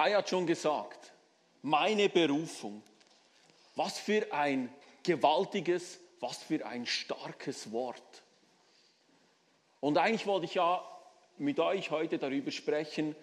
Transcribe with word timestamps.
Kai 0.00 0.14
hat 0.14 0.30
schon 0.30 0.46
gesagt, 0.46 1.12
meine 1.60 2.08
Berufung. 2.08 2.82
Was 3.76 3.98
für 3.98 4.32
ein 4.32 4.72
gewaltiges, 5.02 6.00
was 6.20 6.38
für 6.38 6.64
ein 6.64 6.86
starkes 6.86 7.70
Wort. 7.70 8.22
Und 9.80 9.98
eigentlich 9.98 10.26
wollte 10.26 10.46
ich 10.46 10.54
ja 10.54 10.82
mit 11.36 11.60
euch 11.60 11.90
heute 11.90 12.16
darüber 12.16 12.50
sprechen, 12.50 13.14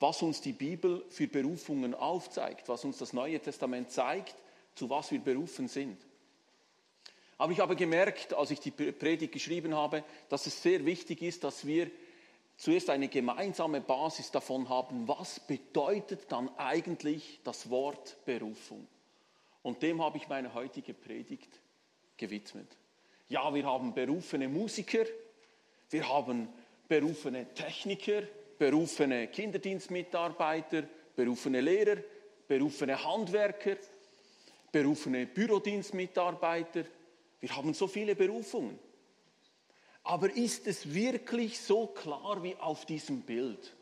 was 0.00 0.22
uns 0.22 0.40
die 0.40 0.50
Bibel 0.50 1.04
für 1.08 1.28
Berufungen 1.28 1.94
aufzeigt, 1.94 2.68
was 2.68 2.84
uns 2.84 2.98
das 2.98 3.12
Neue 3.12 3.38
Testament 3.38 3.92
zeigt, 3.92 4.34
zu 4.74 4.90
was 4.90 5.12
wir 5.12 5.20
berufen 5.20 5.68
sind. 5.68 6.04
Aber 7.38 7.52
ich 7.52 7.60
habe 7.60 7.76
gemerkt, 7.76 8.34
als 8.34 8.50
ich 8.50 8.58
die 8.58 8.72
Predigt 8.72 9.32
geschrieben 9.32 9.76
habe, 9.76 10.02
dass 10.28 10.46
es 10.46 10.60
sehr 10.60 10.84
wichtig 10.84 11.22
ist, 11.22 11.44
dass 11.44 11.64
wir 11.64 11.92
zuerst 12.56 12.90
eine 12.90 13.08
gemeinsame 13.08 13.80
Basis 13.80 14.30
davon 14.30 14.68
haben, 14.68 15.08
was 15.08 15.40
bedeutet 15.40 16.30
dann 16.30 16.50
eigentlich 16.56 17.40
das 17.44 17.70
Wort 17.70 18.16
Berufung. 18.24 18.86
Und 19.62 19.82
dem 19.82 20.02
habe 20.02 20.18
ich 20.18 20.28
meine 20.28 20.54
heutige 20.54 20.94
Predigt 20.94 21.60
gewidmet. 22.16 22.76
Ja, 23.28 23.52
wir 23.52 23.64
haben 23.64 23.94
berufene 23.94 24.48
Musiker, 24.48 25.04
wir 25.90 26.08
haben 26.08 26.48
berufene 26.86 27.52
Techniker, 27.54 28.22
berufene 28.58 29.28
Kinderdienstmitarbeiter, 29.28 30.84
berufene 31.16 31.60
Lehrer, 31.60 31.96
berufene 32.46 33.02
Handwerker, 33.02 33.76
berufene 34.70 35.26
Bürodienstmitarbeiter. 35.26 36.84
Wir 37.40 37.56
haben 37.56 37.74
so 37.74 37.86
viele 37.86 38.14
Berufungen. 38.14 38.78
Aber 40.04 40.30
ist 40.30 40.66
es 40.66 40.92
wirklich 40.92 41.58
so 41.58 41.86
klar 41.86 42.42
wie 42.42 42.56
auf 42.56 42.84
diesem 42.84 43.22
Bild? 43.22 43.74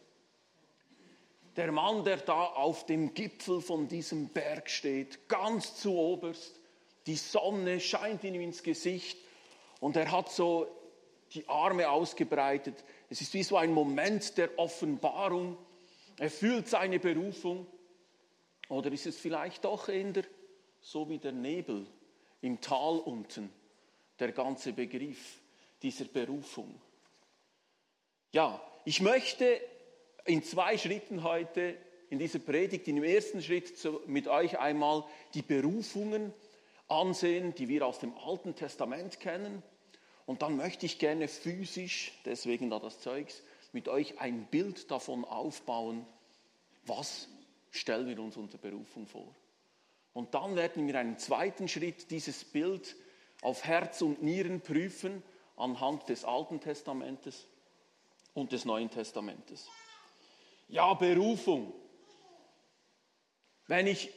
Der 1.57 1.73
Mann, 1.73 2.05
der 2.05 2.19
da 2.19 2.45
auf 2.45 2.87
dem 2.87 3.13
Gipfel 3.13 3.61
von 3.61 3.89
diesem 3.89 4.29
Berg 4.29 4.71
steht, 4.71 5.29
ganz 5.29 5.77
zu 5.77 5.95
oberst, 5.95 6.59
die 7.07 7.17
Sonne 7.17 7.81
scheint 7.81 8.23
ihm 8.25 8.41
ins 8.41 8.63
Gesicht 8.63 9.19
und 9.81 9.97
er 9.97 10.11
hat 10.13 10.31
so 10.31 10.69
die 11.33 11.47
Arme 11.49 11.91
ausgebreitet. 11.91 12.85
Es 13.11 13.21
ist 13.21 13.35
wie 13.35 13.43
so 13.43 13.57
ein 13.57 13.73
Moment 13.73 14.39
der 14.39 14.57
Offenbarung. 14.59 15.59
Er 16.19 16.31
fühlt 16.31 16.69
seine 16.69 17.01
Berufung. 17.01 17.67
Oder 18.69 18.93
ist 18.93 19.07
es 19.07 19.19
vielleicht 19.19 19.65
doch 19.65 19.89
eher 19.89 20.23
so 20.81 21.09
wie 21.09 21.19
der 21.19 21.33
Nebel 21.33 21.87
im 22.41 22.61
Tal 22.61 22.99
unten, 22.99 23.53
der 24.19 24.33
ganze 24.33 24.73
Begriff 24.73 25.42
dieser 25.83 26.05
Berufung? 26.05 26.81
Ja, 28.33 28.61
ich 28.85 29.01
möchte 29.01 29.61
in 30.25 30.43
zwei 30.43 30.79
Schritten 30.79 31.23
heute 31.23 31.77
in 32.11 32.19
dieser 32.19 32.39
Predigt, 32.39 32.89
in 32.89 32.97
dem 32.97 33.05
ersten 33.05 33.43
Schritt 33.43 33.73
mit 34.07 34.29
euch 34.29 34.59
einmal 34.59 35.05
die 35.35 35.43
Berufungen 35.43 36.33
ansehen, 36.89 37.55
die 37.55 37.69
wir 37.69 37.87
aus 37.87 37.99
dem 37.99 38.15
Alten 38.19 38.55
Testament 38.55 39.19
kennen. 39.19 39.63
Und 40.27 40.43
dann 40.43 40.57
möchte 40.57 40.87
ich 40.87 40.99
gerne 40.99 41.27
physisch, 41.27 42.13
deswegen 42.25 42.71
da 42.71 42.79
das 42.79 43.01
Zeugs, 43.01 43.43
mit 43.73 43.89
euch 43.89 44.21
ein 44.21 44.47
Bild 44.47 44.91
davon 44.91 45.25
aufbauen, 45.25 46.07
was 46.85 47.29
stellen 47.71 48.07
wir 48.07 48.19
uns 48.21 48.37
unter 48.37 48.59
Berufung 48.59 49.07
vor. 49.07 49.35
Und 50.13 50.35
dann 50.35 50.57
werden 50.57 50.87
wir 50.87 50.99
einen 50.99 51.19
zweiten 51.19 51.69
Schritt 51.69 52.11
dieses 52.11 52.45
Bild 52.45 52.95
auf 53.41 53.65
Herz 53.65 54.03
und 54.03 54.23
Nieren 54.23 54.61
prüfen 54.61 55.23
anhand 55.57 56.09
des 56.09 56.25
Alten 56.25 56.61
Testamentes 56.61 57.47
und 58.35 58.53
des 58.53 58.65
Neuen 58.65 58.91
Testamentes. 58.91 59.69
Ja, 60.69 60.95
Berufung. 60.95 61.73
Wenn 63.67 63.87
ich 63.87 64.11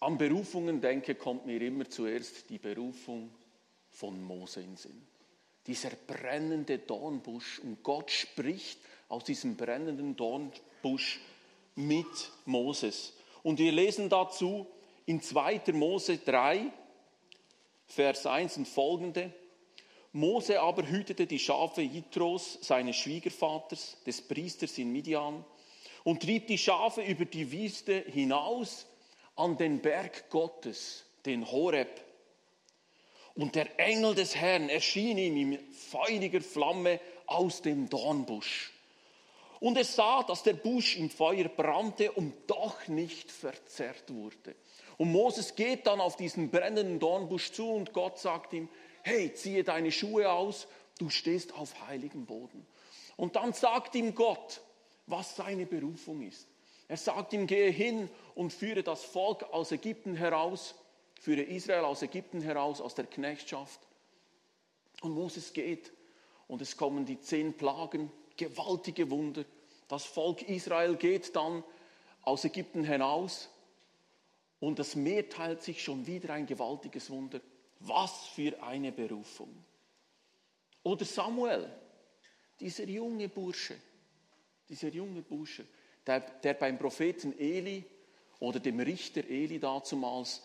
an 0.00 0.18
Berufungen 0.18 0.80
denke, 0.80 1.14
kommt 1.14 1.46
mir 1.46 1.60
immer 1.60 1.88
zuerst 1.88 2.50
die 2.50 2.58
Berufung 2.58 3.34
von 3.90 4.22
Mose 4.22 4.60
in 4.60 4.76
Sinn 4.76 5.06
dieser 5.66 5.90
brennende 5.90 6.78
Dornbusch. 6.78 7.60
Und 7.60 7.82
Gott 7.82 8.10
spricht 8.10 8.80
aus 9.08 9.24
diesem 9.24 9.56
brennenden 9.56 10.16
Dornbusch 10.16 11.20
mit 11.74 12.30
Moses. 12.44 13.12
Und 13.42 13.58
wir 13.58 13.72
lesen 13.72 14.08
dazu 14.08 14.66
in 15.06 15.22
2. 15.22 15.62
Mose 15.72 16.18
3, 16.18 16.72
Vers 17.86 18.26
1 18.26 18.58
und 18.58 18.68
folgende. 18.68 19.32
Mose 20.12 20.60
aber 20.60 20.86
hütete 20.88 21.26
die 21.26 21.38
Schafe 21.38 21.82
Jitros, 21.82 22.58
seines 22.62 22.96
Schwiegervaters, 22.96 23.96
des 24.04 24.22
Priesters 24.22 24.78
in 24.78 24.92
Midian, 24.92 25.44
und 26.02 26.22
trieb 26.22 26.46
die 26.46 26.58
Schafe 26.58 27.02
über 27.02 27.24
die 27.24 27.52
Wüste 27.52 28.04
hinaus 28.06 28.86
an 29.36 29.56
den 29.56 29.80
Berg 29.80 30.30
Gottes, 30.30 31.04
den 31.24 31.50
Horeb 31.50 32.00
und 33.40 33.54
der 33.54 33.78
Engel 33.78 34.14
des 34.14 34.36
Herrn 34.36 34.68
erschien 34.68 35.16
ihm 35.16 35.52
in 35.52 35.58
feuriger 35.72 36.40
Flamme 36.40 37.00
aus 37.26 37.62
dem 37.62 37.88
Dornbusch. 37.88 38.72
Und 39.60 39.76
er 39.76 39.84
sah, 39.84 40.22
dass 40.22 40.42
der 40.42 40.54
Busch 40.54 40.96
im 40.96 41.10
Feuer 41.10 41.48
brannte 41.48 42.12
und 42.12 42.34
doch 42.46 42.86
nicht 42.88 43.30
verzerrt 43.30 44.12
wurde. 44.12 44.54
Und 44.96 45.12
Moses 45.12 45.54
geht 45.54 45.86
dann 45.86 46.00
auf 46.00 46.16
diesen 46.16 46.50
brennenden 46.50 46.98
Dornbusch 46.98 47.52
zu 47.52 47.70
und 47.70 47.92
Gott 47.92 48.18
sagt 48.18 48.52
ihm, 48.52 48.68
hey, 49.02 49.32
ziehe 49.34 49.64
deine 49.64 49.92
Schuhe 49.92 50.30
aus, 50.30 50.66
du 50.98 51.10
stehst 51.10 51.54
auf 51.54 51.86
heiligem 51.86 52.26
Boden. 52.26 52.66
Und 53.16 53.36
dann 53.36 53.52
sagt 53.52 53.94
ihm 53.94 54.14
Gott, 54.14 54.60
was 55.06 55.36
seine 55.36 55.66
Berufung 55.66 56.22
ist. 56.22 56.46
Er 56.88 56.96
sagt 56.96 57.32
ihm, 57.32 57.46
gehe 57.46 57.70
hin 57.70 58.08
und 58.34 58.52
führe 58.52 58.82
das 58.82 59.04
Volk 59.04 59.44
aus 59.52 59.72
Ägypten 59.72 60.14
heraus 60.14 60.74
führe 61.20 61.42
Israel 61.42 61.84
aus 61.84 62.00
Ägypten 62.00 62.40
heraus, 62.40 62.80
aus 62.80 62.94
der 62.94 63.04
Knechtschaft. 63.04 63.78
Und 65.02 65.12
Moses 65.12 65.52
geht 65.52 65.92
und 66.48 66.62
es 66.62 66.76
kommen 66.76 67.04
die 67.04 67.20
zehn 67.20 67.52
Plagen, 67.56 68.10
gewaltige 68.36 69.10
Wunder. 69.10 69.44
Das 69.88 70.04
Volk 70.04 70.42
Israel 70.42 70.96
geht 70.96 71.36
dann 71.36 71.62
aus 72.22 72.44
Ägypten 72.44 72.84
hinaus 72.84 73.50
und 74.60 74.78
das 74.78 74.96
Meer 74.96 75.28
teilt 75.28 75.62
sich 75.62 75.82
schon 75.82 76.06
wieder 76.06 76.32
ein 76.32 76.46
gewaltiges 76.46 77.10
Wunder. 77.10 77.40
Was 77.80 78.28
für 78.28 78.62
eine 78.62 78.92
Berufung. 78.92 79.64
Oder 80.82 81.04
Samuel, 81.04 81.68
dieser 82.58 82.84
junge 82.84 83.28
Bursche, 83.28 83.76
dieser 84.68 84.88
junge 84.88 85.22
Bursche, 85.22 85.66
der, 86.06 86.20
der 86.20 86.54
beim 86.54 86.78
Propheten 86.78 87.38
Eli 87.38 87.84
oder 88.38 88.60
dem 88.60 88.80
Richter 88.80 89.24
Eli 89.28 89.58
dazumals 89.58 90.42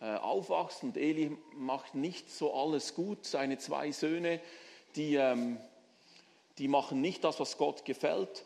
äh, 0.00 0.14
aufwachst 0.16 0.82
und 0.82 0.96
Eli 0.96 1.36
macht 1.54 1.94
nicht 1.94 2.30
so 2.30 2.54
alles 2.54 2.94
gut. 2.94 3.24
Seine 3.24 3.58
zwei 3.58 3.92
Söhne, 3.92 4.40
die, 4.96 5.14
ähm, 5.16 5.58
die 6.58 6.68
machen 6.68 7.00
nicht 7.00 7.24
das, 7.24 7.40
was 7.40 7.58
Gott 7.58 7.84
gefällt. 7.84 8.44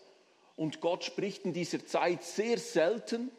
Und 0.56 0.80
Gott 0.80 1.04
spricht 1.04 1.44
in 1.44 1.52
dieser 1.52 1.86
Zeit 1.86 2.24
sehr 2.24 2.58
selten, 2.58 3.30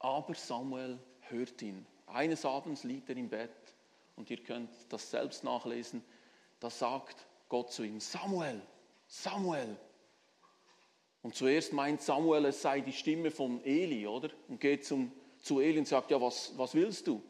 aber 0.00 0.34
Samuel 0.34 0.98
hört 1.20 1.62
ihn. 1.62 1.86
Eines 2.12 2.44
Abends 2.44 2.84
liegt 2.84 3.08
er 3.08 3.16
im 3.16 3.28
Bett 3.28 3.50
und 4.16 4.30
ihr 4.30 4.42
könnt 4.42 4.70
das 4.88 5.10
selbst 5.10 5.44
nachlesen. 5.44 6.04
Da 6.60 6.70
sagt 6.70 7.26
Gott 7.48 7.72
zu 7.72 7.82
ihm, 7.82 8.00
Samuel, 8.00 8.60
Samuel. 9.06 9.76
Und 11.22 11.34
zuerst 11.34 11.72
meint 11.72 12.02
Samuel, 12.02 12.46
es 12.46 12.62
sei 12.62 12.80
die 12.80 12.92
Stimme 12.92 13.30
von 13.30 13.64
Eli, 13.64 14.06
oder? 14.06 14.30
Und 14.48 14.60
geht 14.60 14.84
zum 14.84 15.12
zu 15.42 15.60
Eli 15.60 15.78
und 15.78 15.88
sagt, 15.88 16.10
ja, 16.10 16.20
was, 16.20 16.56
was 16.56 16.74
willst 16.74 17.06
du? 17.06 17.22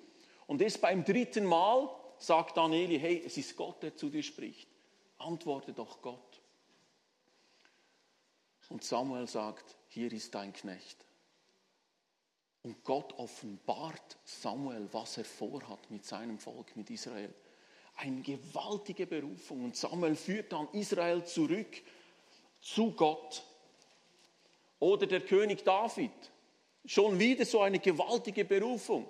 Und 0.47 0.61
erst 0.61 0.81
beim 0.81 1.05
dritten 1.05 1.47
Mal 1.47 1.89
sagt 2.19 2.57
dann 2.57 2.73
Eli, 2.73 2.99
hey, 2.99 3.23
es 3.25 3.37
ist 3.37 3.57
Gott, 3.57 3.83
der 3.83 3.97
zu 3.97 4.11
dir 4.11 4.23
spricht. 4.23 4.69
Antworte 5.19 5.73
doch 5.73 6.03
Gott. 6.03 6.41
Und 8.69 8.85
Samuel 8.85 9.27
sagt, 9.27 9.77
hier 9.89 10.13
ist 10.13 10.35
dein 10.35 10.53
Knecht. 10.53 11.02
Und 12.63 12.85
Gott 12.85 13.13
offenbart 13.19 14.19
Samuel, 14.25 14.89
was 14.93 15.19
er 15.19 15.25
vorhat 15.25 15.91
mit 15.91 16.05
seinem 16.05 16.39
Volk, 16.39 16.77
mit 16.77 16.91
Israel. 16.91 17.35
Eine 17.97 18.23
gewaltige 18.23 19.07
Berufung. 19.07 19.65
Und 19.65 19.77
Samuel 19.77 20.15
führt 20.17 20.53
dann 20.53 20.69
Israel 20.73 21.25
zurück 21.25 21.83
zu 22.61 22.93
Gott. 22.93 23.43
Oder 24.79 25.07
der 25.07 25.21
König 25.21 25.65
David 25.65 26.13
Schon 26.85 27.19
wieder 27.19 27.45
so 27.45 27.61
eine 27.61 27.79
gewaltige 27.79 28.45
Berufung. 28.45 29.07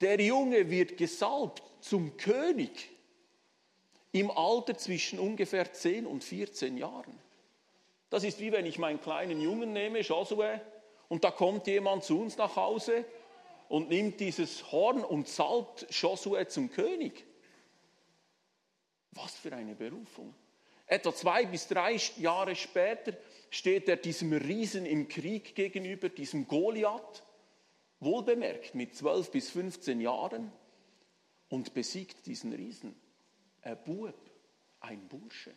Der 0.00 0.20
Junge 0.20 0.70
wird 0.70 0.96
gesalbt 0.96 1.62
zum 1.80 2.16
König 2.16 2.90
im 4.12 4.30
Alter 4.30 4.76
zwischen 4.76 5.18
ungefähr 5.18 5.72
10 5.72 6.06
und 6.06 6.22
14 6.22 6.76
Jahren. 6.76 7.18
Das 8.10 8.24
ist 8.24 8.40
wie 8.40 8.52
wenn 8.52 8.66
ich 8.66 8.78
meinen 8.78 9.00
kleinen 9.00 9.40
Jungen 9.40 9.72
nehme, 9.72 10.00
Josue, 10.00 10.60
und 11.12 11.24
da 11.24 11.30
kommt 11.30 11.66
jemand 11.66 12.04
zu 12.04 12.18
uns 12.18 12.38
nach 12.38 12.56
Hause 12.56 13.04
und 13.68 13.90
nimmt 13.90 14.18
dieses 14.18 14.72
Horn 14.72 15.04
und 15.04 15.28
salbt 15.28 15.86
Josue 15.90 16.48
zum 16.48 16.70
König. 16.70 17.26
Was 19.10 19.34
für 19.34 19.52
eine 19.52 19.74
Berufung. 19.74 20.34
Etwa 20.86 21.14
zwei 21.14 21.44
bis 21.44 21.68
drei 21.68 22.00
Jahre 22.16 22.56
später 22.56 23.12
steht 23.50 23.90
er 23.90 23.96
diesem 23.96 24.32
Riesen 24.32 24.86
im 24.86 25.06
Krieg 25.06 25.54
gegenüber, 25.54 26.08
diesem 26.08 26.48
Goliath, 26.48 27.22
wohlbemerkt 28.00 28.74
mit 28.74 28.96
12 28.96 29.30
bis 29.32 29.50
15 29.50 30.00
Jahren 30.00 30.50
und 31.50 31.74
besiegt 31.74 32.24
diesen 32.24 32.54
Riesen. 32.54 32.98
Ein 33.60 33.76
Bub, 33.84 34.14
ein 34.80 35.06
Bursche. 35.08 35.52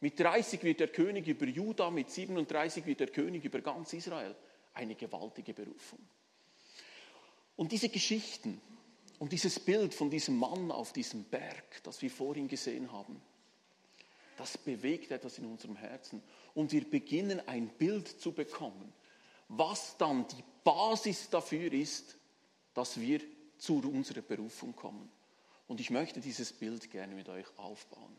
Mit 0.00 0.20
30 0.20 0.62
wird 0.62 0.82
er 0.82 0.88
König 0.88 1.26
über 1.26 1.46
Juda, 1.46 1.90
mit 1.90 2.10
37 2.10 2.84
wird 2.84 3.00
er 3.00 3.06
König 3.06 3.46
über 3.46 3.62
ganz 3.62 3.94
Israel. 3.94 4.36
Eine 4.78 4.94
gewaltige 4.94 5.52
Berufung. 5.52 5.98
Und 7.56 7.72
diese 7.72 7.88
Geschichten 7.88 8.60
und 9.18 9.32
dieses 9.32 9.58
Bild 9.58 9.92
von 9.92 10.08
diesem 10.08 10.36
Mann 10.36 10.70
auf 10.70 10.92
diesem 10.92 11.24
Berg, 11.24 11.82
das 11.82 12.00
wir 12.00 12.10
vorhin 12.10 12.46
gesehen 12.46 12.92
haben, 12.92 13.20
das 14.36 14.56
bewegt 14.56 15.10
etwas 15.10 15.38
in 15.38 15.46
unserem 15.46 15.74
Herzen. 15.74 16.22
Und 16.54 16.70
wir 16.70 16.88
beginnen 16.88 17.42
ein 17.48 17.68
Bild 17.70 18.06
zu 18.06 18.30
bekommen, 18.30 18.92
was 19.48 19.96
dann 19.96 20.28
die 20.28 20.44
Basis 20.62 21.28
dafür 21.28 21.72
ist, 21.72 22.16
dass 22.72 23.00
wir 23.00 23.20
zu 23.56 23.78
unserer 23.78 24.22
Berufung 24.22 24.76
kommen. 24.76 25.10
Und 25.66 25.80
ich 25.80 25.90
möchte 25.90 26.20
dieses 26.20 26.52
Bild 26.52 26.88
gerne 26.92 27.16
mit 27.16 27.28
euch 27.28 27.46
aufbauen. 27.58 28.16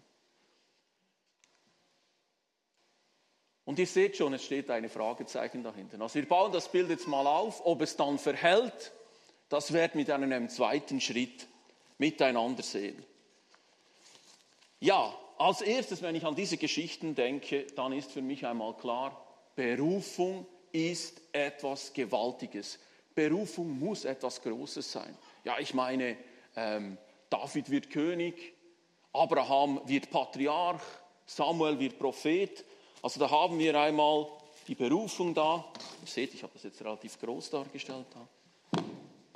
Und 3.70 3.78
ihr 3.78 3.86
seht 3.86 4.18
schon, 4.18 4.34
es 4.34 4.44
steht 4.44 4.72
ein 4.72 4.90
Fragezeichen 4.90 5.62
dahinter. 5.62 6.02
Also 6.02 6.16
wir 6.16 6.28
bauen 6.28 6.52
das 6.52 6.72
Bild 6.72 6.90
jetzt 6.90 7.08
mal 7.08 7.28
auf, 7.28 7.64
ob 7.64 7.84
es 7.84 7.96
dann 7.96 8.18
verhält, 8.18 8.92
das 9.48 9.74
werden 9.74 10.00
wir 10.00 10.06
dann 10.06 10.24
in 10.24 10.34
einem 10.34 10.50
zweiten 10.50 11.00
Schritt 11.00 11.46
miteinander 12.00 12.64
sehen. 12.64 13.06
Ja, 14.80 15.16
als 15.38 15.62
erstes, 15.62 16.02
wenn 16.02 16.16
ich 16.16 16.26
an 16.26 16.34
diese 16.34 16.58
Geschichten 16.58 17.14
denke, 17.14 17.68
dann 17.76 17.94
ist 17.94 18.12
für 18.12 18.24
mich 18.24 18.44
einmal 18.44 18.74
klar, 18.74 19.24
Berufung 19.56 20.48
ist 20.72 21.22
etwas 21.32 21.94
Gewaltiges. 21.94 22.80
Berufung 23.14 23.78
muss 23.78 24.04
etwas 24.04 24.42
Großes 24.42 24.92
sein. 24.92 25.16
Ja, 25.44 25.60
ich 25.60 25.76
meine, 25.76 26.18
ähm, 26.56 26.98
David 27.30 27.70
wird 27.70 27.92
König, 27.92 28.52
Abraham 29.14 29.80
wird 29.86 30.10
Patriarch, 30.10 30.82
Samuel 31.28 31.80
wird 31.80 32.00
Prophet. 32.00 32.66
Also 33.02 33.20
da 33.20 33.30
haben 33.30 33.58
wir 33.58 33.80
einmal 33.80 34.28
die 34.68 34.76
Berufung 34.76 35.34
da. 35.34 35.66
Ihr 36.02 36.08
seht, 36.08 36.34
ich 36.34 36.44
habe 36.44 36.54
das 36.54 36.64
jetzt 36.64 36.82
relativ 36.82 37.20
groß 37.20 37.50
dargestellt. 37.50 38.06
Da. 38.14 38.84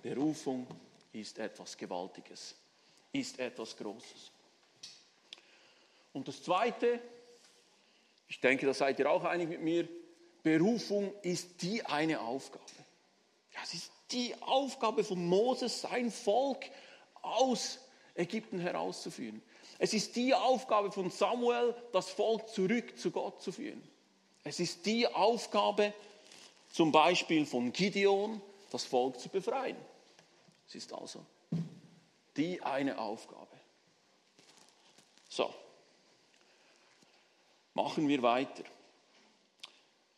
Berufung 0.02 0.68
ist 1.14 1.40
etwas 1.40 1.78
Gewaltiges, 1.78 2.56
ist 3.14 3.40
etwas 3.40 3.78
Großes. 3.78 4.32
Und 6.12 6.28
das 6.28 6.44
Zweite, 6.44 7.00
ich 8.28 8.40
denke, 8.42 8.66
da 8.66 8.74
seid 8.74 9.00
ihr 9.00 9.10
auch 9.10 9.24
einig 9.24 9.50
mit 9.50 9.62
mir, 9.62 9.88
Berufung 10.44 11.14
ist 11.22 11.62
die 11.62 11.86
eine 11.86 12.20
Aufgabe. 12.20 12.66
Ja, 13.54 13.62
es 13.64 13.74
ist 13.74 13.92
die 14.12 14.36
Aufgabe 14.42 15.04
von 15.04 15.26
Moses, 15.26 15.82
sein 15.82 16.12
Volk 16.12 16.66
aus 17.22 17.80
Ägypten 18.14 18.60
herauszuführen. 18.60 19.42
Es 19.80 19.94
ist 19.94 20.16
die 20.16 20.34
Aufgabe 20.34 20.92
von 20.92 21.10
Samuel, 21.10 21.76
das 21.92 22.10
Volk 22.10 22.48
zurück 22.50 22.98
zu 22.98 23.12
Gott 23.12 23.42
zu 23.42 23.52
führen. 23.52 23.82
Es 24.44 24.60
ist 24.60 24.86
die 24.86 25.08
Aufgabe 25.08 25.94
zum 26.72 26.92
Beispiel 26.92 27.46
von 27.46 27.72
Gideon, 27.72 28.42
das 28.72 28.86
Volk 28.86 29.20
zu 29.20 29.30
befreien. 29.30 29.78
Es 30.68 30.76
ist 30.76 30.94
also 30.94 31.26
die 32.36 32.62
eine 32.62 32.98
Aufgabe. 32.98 33.48
So, 35.30 35.54
machen 37.74 38.08
wir 38.08 38.22
weiter. 38.22 38.64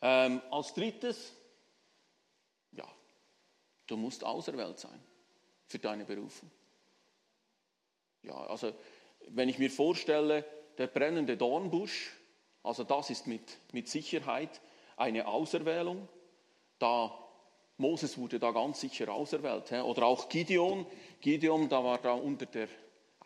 Ähm, 0.02 0.42
als 0.50 0.74
drittes, 0.74 1.32
ja, 2.72 2.86
du 3.86 3.96
musst 3.96 4.24
auserwählt 4.24 4.78
sein 4.78 5.02
für 5.66 5.78
deine 5.78 6.04
Berufung. 6.04 6.50
Ja, 8.22 8.34
also 8.34 8.74
wenn 9.26 9.48
ich 9.48 9.58
mir 9.58 9.70
vorstelle, 9.70 10.44
der 10.78 10.86
brennende 10.86 11.36
Dornbusch, 11.36 12.12
also 12.62 12.84
das 12.84 13.10
ist 13.10 13.26
mit, 13.26 13.58
mit 13.72 13.88
Sicherheit 13.88 14.60
eine 14.96 15.26
Auserwählung. 15.26 16.08
Da 16.78 17.16
Moses 17.78 18.16
wurde 18.18 18.38
da 18.38 18.50
ganz 18.52 18.80
sicher 18.80 19.12
auserwählt. 19.12 19.70
Oder 19.72 20.06
auch 20.06 20.28
Gideon. 20.28 20.86
Gideon, 21.20 21.68
da 21.68 21.84
war 21.84 21.98
da 21.98 22.12
unter 22.12 22.46
der 22.46 22.68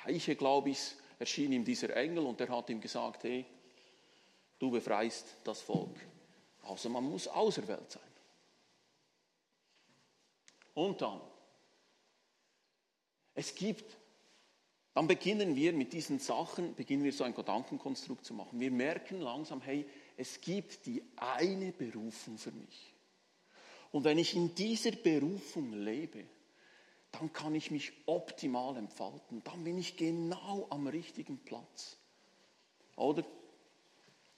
Eiche, 0.04 0.36
glaube 0.36 0.70
ich, 0.70 0.80
erschien 1.18 1.52
ihm 1.52 1.64
dieser 1.64 1.94
Engel 1.96 2.26
und 2.26 2.40
der 2.40 2.48
hat 2.48 2.70
ihm 2.70 2.80
gesagt, 2.80 3.24
hey, 3.24 3.44
du 4.58 4.70
befreist 4.70 5.36
das 5.44 5.60
Volk. 5.60 5.96
Also 6.62 6.88
man 6.88 7.04
muss 7.04 7.28
auserwählt 7.28 7.90
sein. 7.90 8.02
Und 10.74 11.00
dann, 11.02 11.20
es 13.34 13.54
gibt 13.54 13.99
dann 14.94 15.06
beginnen 15.06 15.54
wir 15.54 15.72
mit 15.72 15.92
diesen 15.92 16.18
Sachen, 16.18 16.74
beginnen 16.74 17.04
wir 17.04 17.12
so 17.12 17.24
ein 17.24 17.34
Gedankenkonstrukt 17.34 18.24
zu 18.24 18.34
machen. 18.34 18.58
Wir 18.58 18.70
merken 18.70 19.20
langsam, 19.20 19.60
hey, 19.60 19.86
es 20.16 20.40
gibt 20.40 20.84
die 20.86 21.02
eine 21.16 21.72
Berufung 21.72 22.38
für 22.38 22.50
mich. 22.50 22.92
Und 23.92 24.04
wenn 24.04 24.18
ich 24.18 24.34
in 24.34 24.54
dieser 24.54 24.92
Berufung 24.92 25.72
lebe, 25.72 26.24
dann 27.12 27.32
kann 27.32 27.54
ich 27.54 27.70
mich 27.70 27.92
optimal 28.06 28.76
entfalten. 28.76 29.42
Dann 29.44 29.64
bin 29.64 29.78
ich 29.78 29.96
genau 29.96 30.66
am 30.70 30.86
richtigen 30.86 31.38
Platz. 31.38 31.96
Oder? 32.96 33.24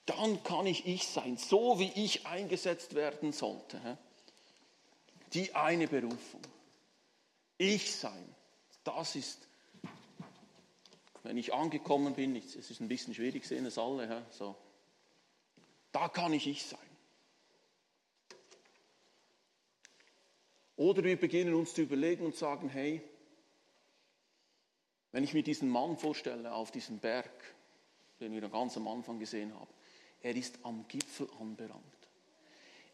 Dann 0.05 0.43
kann 0.43 0.65
ich 0.65 0.85
ich 0.85 1.07
sein, 1.07 1.37
so 1.37 1.79
wie 1.79 1.91
ich 1.95 2.25
eingesetzt 2.25 2.93
werden 2.95 3.31
sollte. 3.31 3.97
Die 5.33 5.53
eine 5.55 5.87
Berufung. 5.87 6.41
Ich 7.57 7.95
sein, 7.95 8.35
das 8.83 9.15
ist 9.15 9.47
wenn 11.23 11.37
ich 11.37 11.53
angekommen 11.53 12.13
bin, 12.15 12.35
es 12.35 12.55
ist 12.55 12.79
ein 12.81 12.87
bisschen 12.87 13.13
schwierig, 13.13 13.45
sehen 13.45 13.65
es 13.65 13.77
alle, 13.77 14.25
so, 14.31 14.55
da 15.91 16.09
kann 16.09 16.33
ich 16.33 16.47
ich 16.47 16.63
sein. 16.65 16.79
Oder 20.75 21.03
wir 21.03 21.17
beginnen 21.17 21.53
uns 21.53 21.73
zu 21.73 21.83
überlegen 21.83 22.25
und 22.25 22.35
sagen, 22.35 22.67
hey, 22.67 23.01
wenn 25.11 25.23
ich 25.23 25.33
mir 25.33 25.43
diesen 25.43 25.69
Mann 25.69 25.97
vorstelle 25.97 26.53
auf 26.53 26.71
diesem 26.71 26.99
Berg, 26.99 27.31
den 28.19 28.33
wir 28.33 28.41
ganz 28.49 28.75
am 28.75 28.87
Anfang 28.87 29.19
gesehen 29.19 29.53
haben, 29.53 29.69
er 30.21 30.35
ist 30.35 30.57
am 30.63 30.87
Gipfel 30.87 31.29
anberannt. 31.39 31.83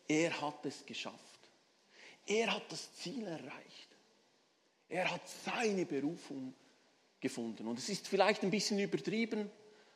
Er 0.07 0.41
hat 0.41 0.65
es 0.65 0.85
geschafft. 0.85 1.39
Er 2.25 2.53
hat 2.53 2.71
das 2.71 2.93
Ziel 2.95 3.25
erreicht. 3.25 3.89
Er 4.89 5.09
hat 5.09 5.21
seine 5.27 5.85
Berufung 5.85 6.53
gefunden. 7.21 7.67
Und 7.67 7.77
es 7.77 7.89
ist 7.89 8.07
vielleicht 8.07 8.43
ein 8.43 8.51
bisschen 8.51 8.79
übertrieben, 8.79 9.49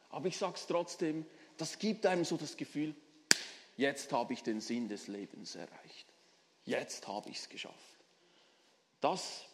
aber 0.09 0.27
ich 0.27 0.37
sage 0.37 0.55
es 0.55 0.67
trotzdem, 0.67 1.25
das 1.57 1.79
gibt 1.79 2.05
einem 2.05 2.25
so 2.25 2.37
das 2.37 2.57
Gefühl, 2.57 2.95
jetzt 3.77 4.11
habe 4.11 4.33
ich 4.33 4.43
den 4.43 4.61
Sinn 4.61 4.87
des 4.87 5.07
Lebens 5.07 5.55
erreicht. 5.55 6.07
Jetzt 6.65 7.07
habe 7.07 7.29
ich 7.29 7.37
es 7.37 7.49
geschafft. 7.49 7.75
Das 9.01 9.45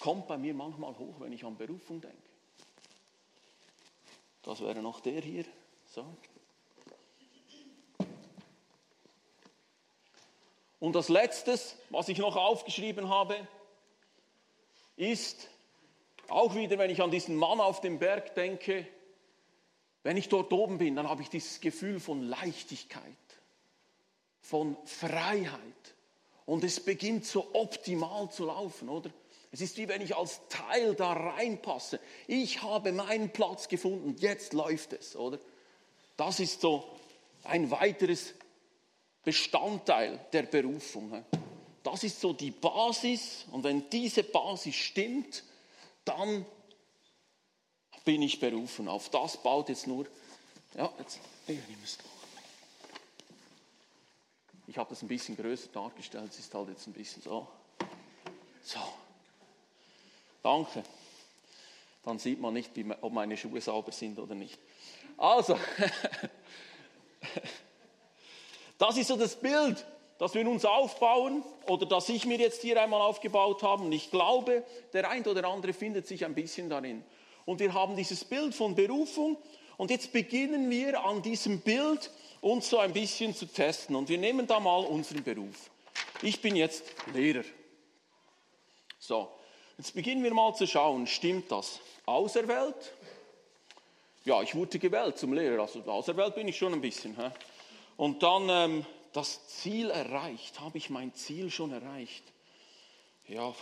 kommt 0.00 0.26
bei 0.26 0.36
mir 0.36 0.54
manchmal 0.54 0.96
hoch, 0.98 1.20
wenn 1.20 1.32
ich 1.32 1.44
an 1.44 1.56
Berufung 1.56 2.00
denke. 2.00 2.16
Das 4.42 4.60
wäre 4.60 4.80
noch 4.82 5.00
der 5.00 5.20
hier. 5.20 5.44
So. 5.86 6.06
Und 10.80 10.92
das 10.92 11.08
Letzte, 11.08 11.58
was 11.90 12.08
ich 12.08 12.18
noch 12.18 12.36
aufgeschrieben 12.36 13.08
habe, 13.08 13.36
ist, 14.96 15.48
auch 16.28 16.54
wieder, 16.54 16.78
wenn 16.78 16.90
ich 16.90 17.02
an 17.02 17.10
diesen 17.10 17.36
Mann 17.36 17.60
auf 17.60 17.80
dem 17.80 17.98
Berg 17.98 18.34
denke, 18.34 18.86
wenn 20.02 20.16
ich 20.16 20.28
dort 20.28 20.52
oben 20.52 20.78
bin, 20.78 20.96
dann 20.96 21.08
habe 21.08 21.22
ich 21.22 21.28
dieses 21.28 21.60
Gefühl 21.60 22.00
von 22.00 22.22
Leichtigkeit, 22.22 23.02
von 24.40 24.76
Freiheit. 24.84 25.94
Und 26.46 26.64
es 26.64 26.80
beginnt 26.80 27.26
so 27.26 27.48
optimal 27.52 28.30
zu 28.30 28.46
laufen, 28.46 28.88
oder? 28.88 29.10
Es 29.50 29.60
ist 29.60 29.76
wie 29.78 29.88
wenn 29.88 30.02
ich 30.02 30.14
als 30.16 30.40
Teil 30.48 30.94
da 30.94 31.12
reinpasse. 31.12 32.00
Ich 32.26 32.62
habe 32.62 32.92
meinen 32.92 33.30
Platz 33.30 33.68
gefunden, 33.68 34.16
jetzt 34.18 34.52
läuft 34.52 34.92
es, 34.92 35.16
oder? 35.16 35.38
Das 36.16 36.40
ist 36.40 36.60
so 36.60 36.84
ein 37.44 37.70
weiteres 37.70 38.34
Bestandteil 39.24 40.20
der 40.32 40.42
Berufung. 40.42 41.24
Das 41.82 42.04
ist 42.04 42.20
so 42.20 42.32
die 42.32 42.50
Basis. 42.50 43.46
Und 43.50 43.64
wenn 43.64 43.88
diese 43.90 44.22
Basis 44.22 44.74
stimmt, 44.74 45.44
dann 46.08 46.46
bin 48.04 48.22
ich 48.22 48.40
berufen. 48.40 48.88
Auf 48.88 49.10
das 49.10 49.42
baut 49.42 49.68
jetzt 49.68 49.86
nur. 49.86 50.06
Ja, 50.74 50.90
jetzt, 50.98 51.20
ich 54.66 54.76
habe 54.76 54.90
das 54.90 55.02
ein 55.02 55.08
bisschen 55.08 55.36
größer 55.36 55.68
dargestellt, 55.72 56.30
es 56.30 56.38
ist 56.38 56.54
halt 56.54 56.68
jetzt 56.68 56.86
ein 56.86 56.92
bisschen 56.92 57.22
so. 57.22 57.48
So. 58.62 58.78
Danke. 60.42 60.82
Dann 62.04 62.18
sieht 62.18 62.40
man 62.40 62.54
nicht, 62.54 62.70
ob 63.00 63.12
meine 63.12 63.36
Schuhe 63.36 63.60
sauber 63.60 63.92
sind 63.92 64.18
oder 64.18 64.34
nicht. 64.34 64.58
Also, 65.16 65.58
das 68.78 68.96
ist 68.96 69.08
so 69.08 69.16
das 69.16 69.38
Bild, 69.38 69.84
das 70.18 70.34
wir 70.34 70.46
uns 70.48 70.64
aufbauen 70.64 71.44
oder 71.68 71.86
das 71.86 72.08
ich 72.08 72.26
mir 72.26 72.38
jetzt 72.38 72.62
hier 72.62 72.82
einmal 72.82 73.00
aufgebaut 73.00 73.62
habe. 73.62 73.84
Und 73.84 73.92
ich 73.92 74.10
glaube, 74.10 74.64
der 74.92 75.08
ein 75.08 75.24
oder 75.24 75.48
andere 75.48 75.72
findet 75.72 76.06
sich 76.06 76.24
ein 76.24 76.34
bisschen 76.34 76.68
darin. 76.68 77.04
Und 77.44 77.60
wir 77.60 77.72
haben 77.72 77.96
dieses 77.96 78.24
Bild 78.24 78.54
von 78.54 78.74
Berufung. 78.74 79.38
Und 79.76 79.90
jetzt 79.92 80.12
beginnen 80.12 80.68
wir 80.70 81.02
an 81.04 81.22
diesem 81.22 81.60
Bild 81.60 82.10
uns 82.40 82.68
so 82.68 82.78
ein 82.78 82.92
bisschen 82.92 83.34
zu 83.34 83.46
testen. 83.46 83.94
Und 83.94 84.08
wir 84.08 84.18
nehmen 84.18 84.46
da 84.46 84.58
mal 84.58 84.84
unseren 84.84 85.22
Beruf. 85.22 85.70
Ich 86.20 86.40
bin 86.40 86.56
jetzt 86.56 86.84
Lehrer. 87.14 87.44
So, 88.98 89.28
jetzt 89.78 89.94
beginnen 89.94 90.24
wir 90.24 90.34
mal 90.34 90.52
zu 90.54 90.66
schauen, 90.66 91.06
stimmt 91.06 91.52
das? 91.52 91.78
Auserwählt? 92.06 92.92
Ja, 94.24 94.42
ich 94.42 94.54
wurde 94.54 94.78
gewählt 94.80 95.16
zum 95.16 95.32
Lehrer, 95.32 95.60
also 95.62 95.80
auserwählt 95.84 96.34
bin 96.34 96.48
ich 96.48 96.58
schon 96.58 96.74
ein 96.74 96.80
bisschen. 96.80 97.16
Hä? 97.16 97.30
Und 97.96 98.22
dann 98.22 98.48
ähm, 98.50 98.86
das 99.12 99.46
Ziel 99.48 99.90
erreicht. 99.90 100.60
Habe 100.60 100.78
ich 100.78 100.90
mein 100.90 101.14
Ziel 101.14 101.50
schon 101.50 101.72
erreicht? 101.72 102.24
Ja, 103.26 103.54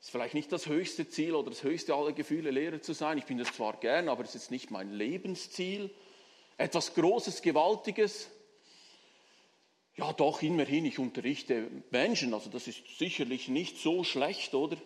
ist 0.00 0.10
vielleicht 0.10 0.34
nicht 0.34 0.50
das 0.52 0.66
höchste 0.66 1.08
Ziel 1.08 1.34
oder 1.34 1.50
das 1.50 1.62
höchste 1.62 1.94
aller 1.94 2.12
Gefühle, 2.12 2.50
Lehrer 2.50 2.80
zu 2.80 2.94
sein. 2.94 3.18
Ich 3.18 3.26
bin 3.26 3.36
das 3.38 3.52
zwar 3.52 3.76
gern, 3.76 4.08
aber 4.08 4.24
es 4.24 4.34
ist 4.34 4.50
nicht 4.50 4.70
mein 4.70 4.92
Lebensziel. 4.92 5.90
Etwas 6.56 6.94
Großes, 6.94 7.42
Gewaltiges. 7.42 8.28
Ja, 9.96 10.12
doch, 10.14 10.40
immerhin, 10.40 10.86
ich 10.86 10.98
unterrichte 10.98 11.70
Menschen, 11.90 12.32
also 12.32 12.48
das 12.48 12.66
ist 12.66 12.98
sicherlich 12.98 13.48
nicht 13.48 13.76
so 13.76 14.02
schlecht, 14.02 14.54
oder? 14.54 14.78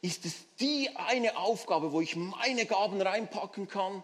Ist 0.00 0.24
es 0.24 0.46
die 0.56 0.88
eine 0.94 1.36
Aufgabe, 1.36 1.92
wo 1.92 2.00
ich 2.00 2.16
meine 2.16 2.64
Gaben 2.64 3.02
reinpacken 3.02 3.68
kann? 3.68 4.02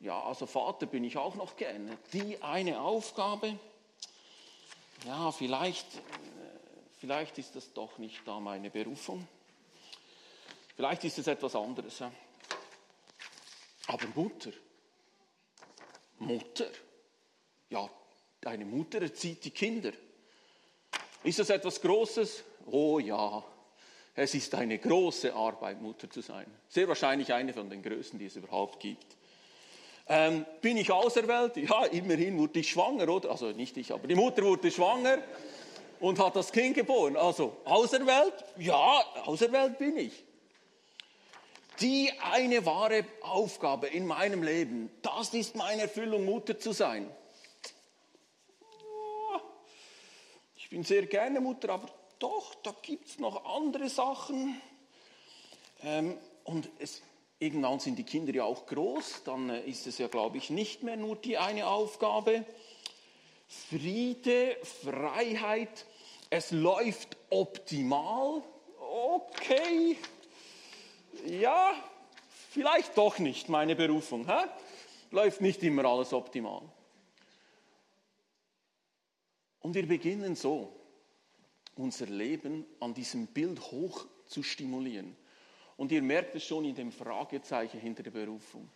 Ja, 0.00 0.22
also 0.22 0.46
Vater 0.46 0.86
bin 0.86 1.04
ich 1.04 1.18
auch 1.18 1.34
noch 1.34 1.56
gerne. 1.56 1.98
Die 2.12 2.42
eine 2.42 2.80
Aufgabe? 2.80 3.58
Ja, 5.04 5.30
vielleicht, 5.32 5.96
äh, 5.96 6.00
vielleicht 6.98 7.36
ist 7.38 7.54
das 7.54 7.72
doch 7.72 7.98
nicht 7.98 8.26
da 8.26 8.40
meine 8.40 8.70
Berufung. 8.70 9.26
Vielleicht 10.76 11.04
ist 11.04 11.18
es 11.18 11.26
etwas 11.26 11.54
anderes. 11.54 12.02
Aber 13.86 14.06
Mutter, 14.14 14.50
Mutter, 16.18 16.70
ja, 17.68 17.88
deine 18.40 18.64
Mutter 18.64 19.02
erzieht 19.02 19.44
die 19.44 19.50
Kinder. 19.50 19.92
Ist 21.22 21.38
das 21.38 21.50
etwas 21.50 21.80
Großes? 21.80 22.44
Oh 22.66 22.98
ja, 22.98 23.44
es 24.14 24.34
ist 24.34 24.54
eine 24.54 24.78
große 24.78 25.34
Arbeit, 25.34 25.82
Mutter 25.82 26.08
zu 26.08 26.22
sein. 26.22 26.46
Sehr 26.68 26.88
wahrscheinlich 26.88 27.32
eine 27.32 27.52
von 27.52 27.68
den 27.68 27.82
größten, 27.82 28.18
die 28.18 28.26
es 28.26 28.36
überhaupt 28.36 28.80
gibt. 28.80 29.16
Ähm, 30.06 30.44
bin 30.60 30.76
ich 30.76 30.90
auserwählt? 30.90 31.56
Ja, 31.56 31.84
immerhin 31.86 32.38
wurde 32.38 32.60
ich 32.60 32.70
schwanger, 32.70 33.08
oder? 33.08 33.30
Also 33.30 33.46
nicht 33.52 33.76
ich, 33.76 33.92
aber 33.92 34.06
die 34.06 34.14
Mutter 34.14 34.42
wurde 34.42 34.70
schwanger 34.70 35.18
und 36.00 36.18
hat 36.18 36.36
das 36.36 36.52
Kind 36.52 36.74
geboren. 36.74 37.16
Also 37.16 37.56
auserwählt? 37.64 38.34
Ja, 38.58 39.02
auserwählt 39.24 39.78
bin 39.78 39.96
ich. 39.96 40.24
Die 41.80 42.12
eine 42.32 42.64
wahre 42.66 43.04
Aufgabe 43.22 43.88
in 43.88 44.06
meinem 44.06 44.42
Leben, 44.42 44.90
das 45.02 45.34
ist 45.34 45.56
meine 45.56 45.82
Erfüllung, 45.82 46.24
Mutter 46.24 46.58
zu 46.58 46.72
sein. 46.72 47.10
Ich 50.56 50.70
bin 50.70 50.84
sehr 50.84 51.06
gerne 51.06 51.40
Mutter, 51.40 51.70
aber 51.70 51.88
doch, 52.18 52.54
da 52.56 52.74
gibt 52.82 53.08
es 53.08 53.18
noch 53.18 53.44
andere 53.56 53.88
Sachen. 53.88 54.60
Ähm, 55.82 56.16
und 56.44 56.70
es, 56.78 57.02
irgendwann 57.44 57.78
sind 57.78 57.98
die 57.98 58.04
Kinder 58.04 58.32
ja 58.32 58.44
auch 58.44 58.66
groß, 58.66 59.22
dann 59.24 59.50
äh, 59.50 59.60
ist 59.68 59.86
es 59.86 59.98
ja, 59.98 60.08
glaube 60.08 60.38
ich, 60.38 60.50
nicht 60.50 60.82
mehr 60.82 60.96
nur 60.96 61.16
die 61.16 61.36
eine 61.36 61.66
Aufgabe. 61.66 62.44
Friede, 63.46 64.56
Freiheit, 64.62 65.86
es 66.30 66.50
läuft 66.50 67.16
optimal. 67.30 68.42
Okay, 68.78 69.98
ja, 71.26 71.74
vielleicht 72.50 72.96
doch 72.96 73.18
nicht 73.18 73.48
meine 73.48 73.76
Berufung. 73.76 74.26
Hä? 74.26 74.46
Läuft 75.10 75.40
nicht 75.40 75.62
immer 75.62 75.84
alles 75.84 76.12
optimal. 76.12 76.62
Und 79.60 79.74
wir 79.74 79.86
beginnen 79.86 80.34
so, 80.34 80.72
unser 81.76 82.06
Leben 82.06 82.64
an 82.80 82.94
diesem 82.94 83.26
Bild 83.26 83.60
hoch 83.70 84.06
zu 84.26 84.42
stimulieren. 84.42 85.16
Und 85.76 85.92
ihr 85.92 86.02
merkt 86.02 86.34
es 86.34 86.44
schon 86.44 86.64
in 86.64 86.74
dem 86.74 86.92
Fragezeichen 86.92 87.80
hinter 87.80 88.02
der 88.02 88.12
Berufung. 88.12 88.68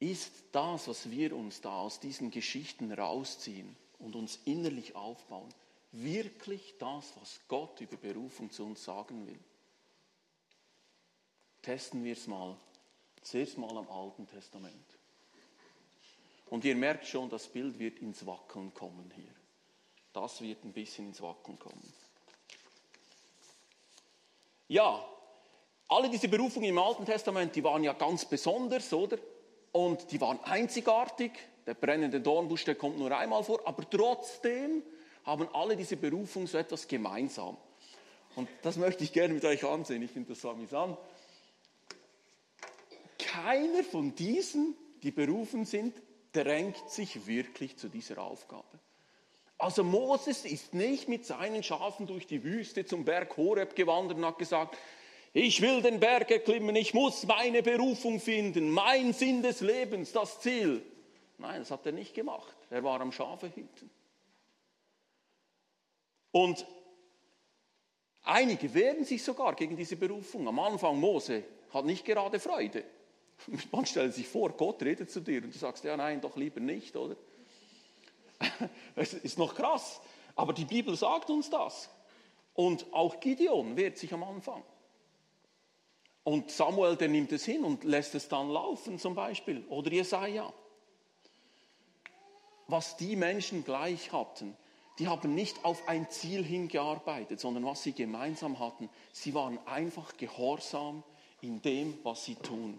Ist 0.00 0.32
das, 0.52 0.88
was 0.88 1.10
wir 1.10 1.34
uns 1.34 1.60
da 1.60 1.80
aus 1.80 2.00
diesen 2.00 2.30
Geschichten 2.30 2.92
rausziehen 2.92 3.76
und 3.98 4.14
uns 4.14 4.40
innerlich 4.44 4.94
aufbauen, 4.94 5.48
wirklich 5.92 6.74
das, 6.78 7.12
was 7.20 7.40
Gott 7.48 7.80
über 7.80 7.96
Berufung 7.96 8.50
zu 8.50 8.64
uns 8.64 8.84
sagen 8.84 9.26
will? 9.26 9.38
Testen 11.62 12.04
wir 12.04 12.12
es 12.12 12.26
mal. 12.26 12.56
Zuerst 13.22 13.58
mal 13.58 13.76
am 13.76 13.88
Alten 13.90 14.26
Testament. 14.26 14.98
Und 16.46 16.64
ihr 16.64 16.76
merkt 16.76 17.06
schon, 17.06 17.28
das 17.28 17.48
Bild 17.48 17.78
wird 17.78 17.98
ins 17.98 18.24
Wackeln 18.24 18.72
kommen 18.72 19.10
hier. 19.14 19.34
Das 20.12 20.40
wird 20.40 20.64
ein 20.64 20.72
bisschen 20.72 21.08
ins 21.08 21.20
Wackeln 21.20 21.58
kommen. 21.58 21.92
Ja, 24.68 25.04
alle 25.88 26.10
diese 26.10 26.28
Berufungen 26.28 26.68
im 26.68 26.78
Alten 26.78 27.04
Testament, 27.04 27.56
die 27.56 27.64
waren 27.64 27.82
ja 27.82 27.94
ganz 27.94 28.24
besonders, 28.24 28.92
oder? 28.92 29.18
Und 29.72 30.10
die 30.12 30.20
waren 30.20 30.38
einzigartig. 30.44 31.32
Der 31.66 31.74
brennende 31.74 32.20
Dornbusch, 32.20 32.64
der 32.64 32.74
kommt 32.74 32.98
nur 32.98 33.16
einmal 33.16 33.44
vor, 33.44 33.60
aber 33.66 33.88
trotzdem 33.88 34.82
haben 35.24 35.48
alle 35.52 35.76
diese 35.76 35.96
Berufungen 35.96 36.46
so 36.46 36.56
etwas 36.56 36.88
gemeinsam. 36.88 37.56
Und 38.36 38.48
das 38.62 38.76
möchte 38.76 39.04
ich 39.04 39.12
gerne 39.12 39.34
mit 39.34 39.44
euch 39.44 39.64
ansehen. 39.64 40.02
Ich 40.02 40.10
finde 40.10 40.30
das 40.30 40.40
so 40.40 40.50
amüsant. 40.50 40.96
Keiner 43.18 43.84
von 43.84 44.14
diesen, 44.14 44.74
die 45.02 45.10
berufen 45.10 45.64
sind, 45.64 45.94
drängt 46.32 46.88
sich 46.88 47.26
wirklich 47.26 47.76
zu 47.76 47.88
dieser 47.88 48.22
Aufgabe. 48.22 48.78
Also 49.58 49.82
Moses 49.82 50.44
ist 50.44 50.72
nicht 50.72 51.08
mit 51.08 51.26
seinen 51.26 51.62
Schafen 51.62 52.06
durch 52.06 52.26
die 52.26 52.44
Wüste 52.44 52.86
zum 52.86 53.04
Berg 53.04 53.36
Horeb 53.36 53.74
gewandert 53.74 54.16
und 54.16 54.24
hat 54.24 54.38
gesagt, 54.38 54.78
ich 55.32 55.60
will 55.60 55.82
den 55.82 56.00
Berg 56.00 56.30
erklimmen, 56.30 56.74
ich 56.76 56.94
muss 56.94 57.26
meine 57.26 57.62
Berufung 57.62 58.20
finden, 58.20 58.70
mein 58.70 59.12
Sinn 59.12 59.42
des 59.42 59.60
Lebens, 59.60 60.12
das 60.12 60.40
Ziel. 60.40 60.82
Nein, 61.38 61.60
das 61.60 61.70
hat 61.70 61.86
er 61.86 61.92
nicht 61.92 62.14
gemacht. 62.14 62.56
Er 62.70 62.82
war 62.82 63.00
am 63.00 63.12
Schafe 63.12 63.46
hüten. 63.54 63.90
Und 66.32 66.66
einige 68.22 68.72
wehren 68.74 69.04
sich 69.04 69.22
sogar 69.22 69.54
gegen 69.54 69.76
diese 69.76 69.96
Berufung. 69.96 70.48
Am 70.48 70.58
Anfang 70.58 70.98
Mose 70.98 71.44
hat 71.72 71.84
nicht 71.84 72.04
gerade 72.04 72.40
Freude. 72.40 72.84
Man 73.72 73.86
stellt 73.86 74.14
sich 74.14 74.26
vor, 74.26 74.50
Gott 74.50 74.82
redet 74.82 75.10
zu 75.10 75.20
dir 75.20 75.42
und 75.42 75.54
du 75.54 75.58
sagst, 75.58 75.84
ja 75.84 75.96
nein, 75.96 76.20
doch 76.20 76.36
lieber 76.36 76.60
nicht, 76.60 76.96
oder? 76.96 77.16
Das 78.96 79.14
ist 79.14 79.38
noch 79.38 79.54
krass. 79.54 80.00
Aber 80.34 80.52
die 80.52 80.64
Bibel 80.64 80.96
sagt 80.96 81.30
uns 81.30 81.50
das. 81.50 81.88
Und 82.54 82.86
auch 82.92 83.20
Gideon 83.20 83.76
wehrt 83.76 83.98
sich 83.98 84.12
am 84.12 84.24
Anfang. 84.24 84.62
Und 86.28 86.50
Samuel, 86.50 86.94
der 86.94 87.08
nimmt 87.08 87.32
es 87.32 87.46
hin 87.46 87.64
und 87.64 87.84
lässt 87.84 88.14
es 88.14 88.28
dann 88.28 88.50
laufen 88.50 88.98
zum 88.98 89.14
Beispiel. 89.14 89.64
Oder 89.70 89.90
Jesaja. 89.90 90.52
Was 92.66 92.98
die 92.98 93.16
Menschen 93.16 93.64
gleich 93.64 94.12
hatten, 94.12 94.54
die 94.98 95.08
haben 95.08 95.34
nicht 95.34 95.64
auf 95.64 95.88
ein 95.88 96.10
Ziel 96.10 96.44
hingearbeitet, 96.44 97.40
sondern 97.40 97.64
was 97.64 97.82
sie 97.82 97.92
gemeinsam 97.92 98.58
hatten, 98.58 98.90
sie 99.10 99.32
waren 99.32 99.58
einfach 99.66 100.18
gehorsam 100.18 101.02
in 101.40 101.62
dem, 101.62 101.98
was 102.02 102.26
sie 102.26 102.34
tun. 102.34 102.78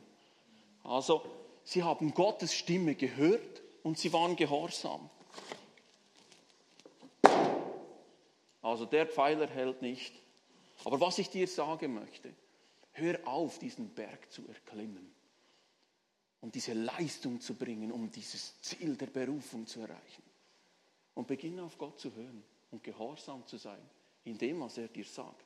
Also, 0.84 1.24
sie 1.64 1.82
haben 1.82 2.14
Gottes 2.14 2.54
Stimme 2.54 2.94
gehört 2.94 3.64
und 3.82 3.98
sie 3.98 4.14
waren 4.14 4.36
gehorsam. 4.36 5.10
Also 8.62 8.86
der 8.86 9.08
Pfeiler 9.08 9.48
hält 9.48 9.82
nicht. 9.82 10.14
Aber 10.86 11.02
was 11.02 11.18
ich 11.18 11.32
dir 11.32 11.48
sagen 11.48 11.96
möchte, 11.96 12.32
Hör 12.92 13.28
auf, 13.28 13.60
diesen 13.60 13.90
Berg 13.94 14.32
zu 14.32 14.48
erklimmen 14.48 15.14
und 16.42 16.56
diese 16.56 16.74
Leistung 16.74 17.40
zu 17.40 17.56
bringen, 17.56 17.92
um 17.92 18.10
dieses 18.12 18.60
Ziel 18.62 18.96
der 18.96 19.08
Berufung 19.08 19.68
zu 19.68 19.82
erreichen. 19.82 20.24
Und 21.14 21.28
beginne 21.28 21.64
auf 21.64 21.78
Gott 21.78 22.00
zu 22.00 22.14
hören 22.16 22.44
und 22.72 22.84
gehorsam 22.84 23.46
zu 23.46 23.58
sein 23.58 23.82
in 24.24 24.38
dem, 24.38 24.62
was 24.62 24.78
er 24.78 24.88
dir 24.88 25.06
sagt. 25.06 25.46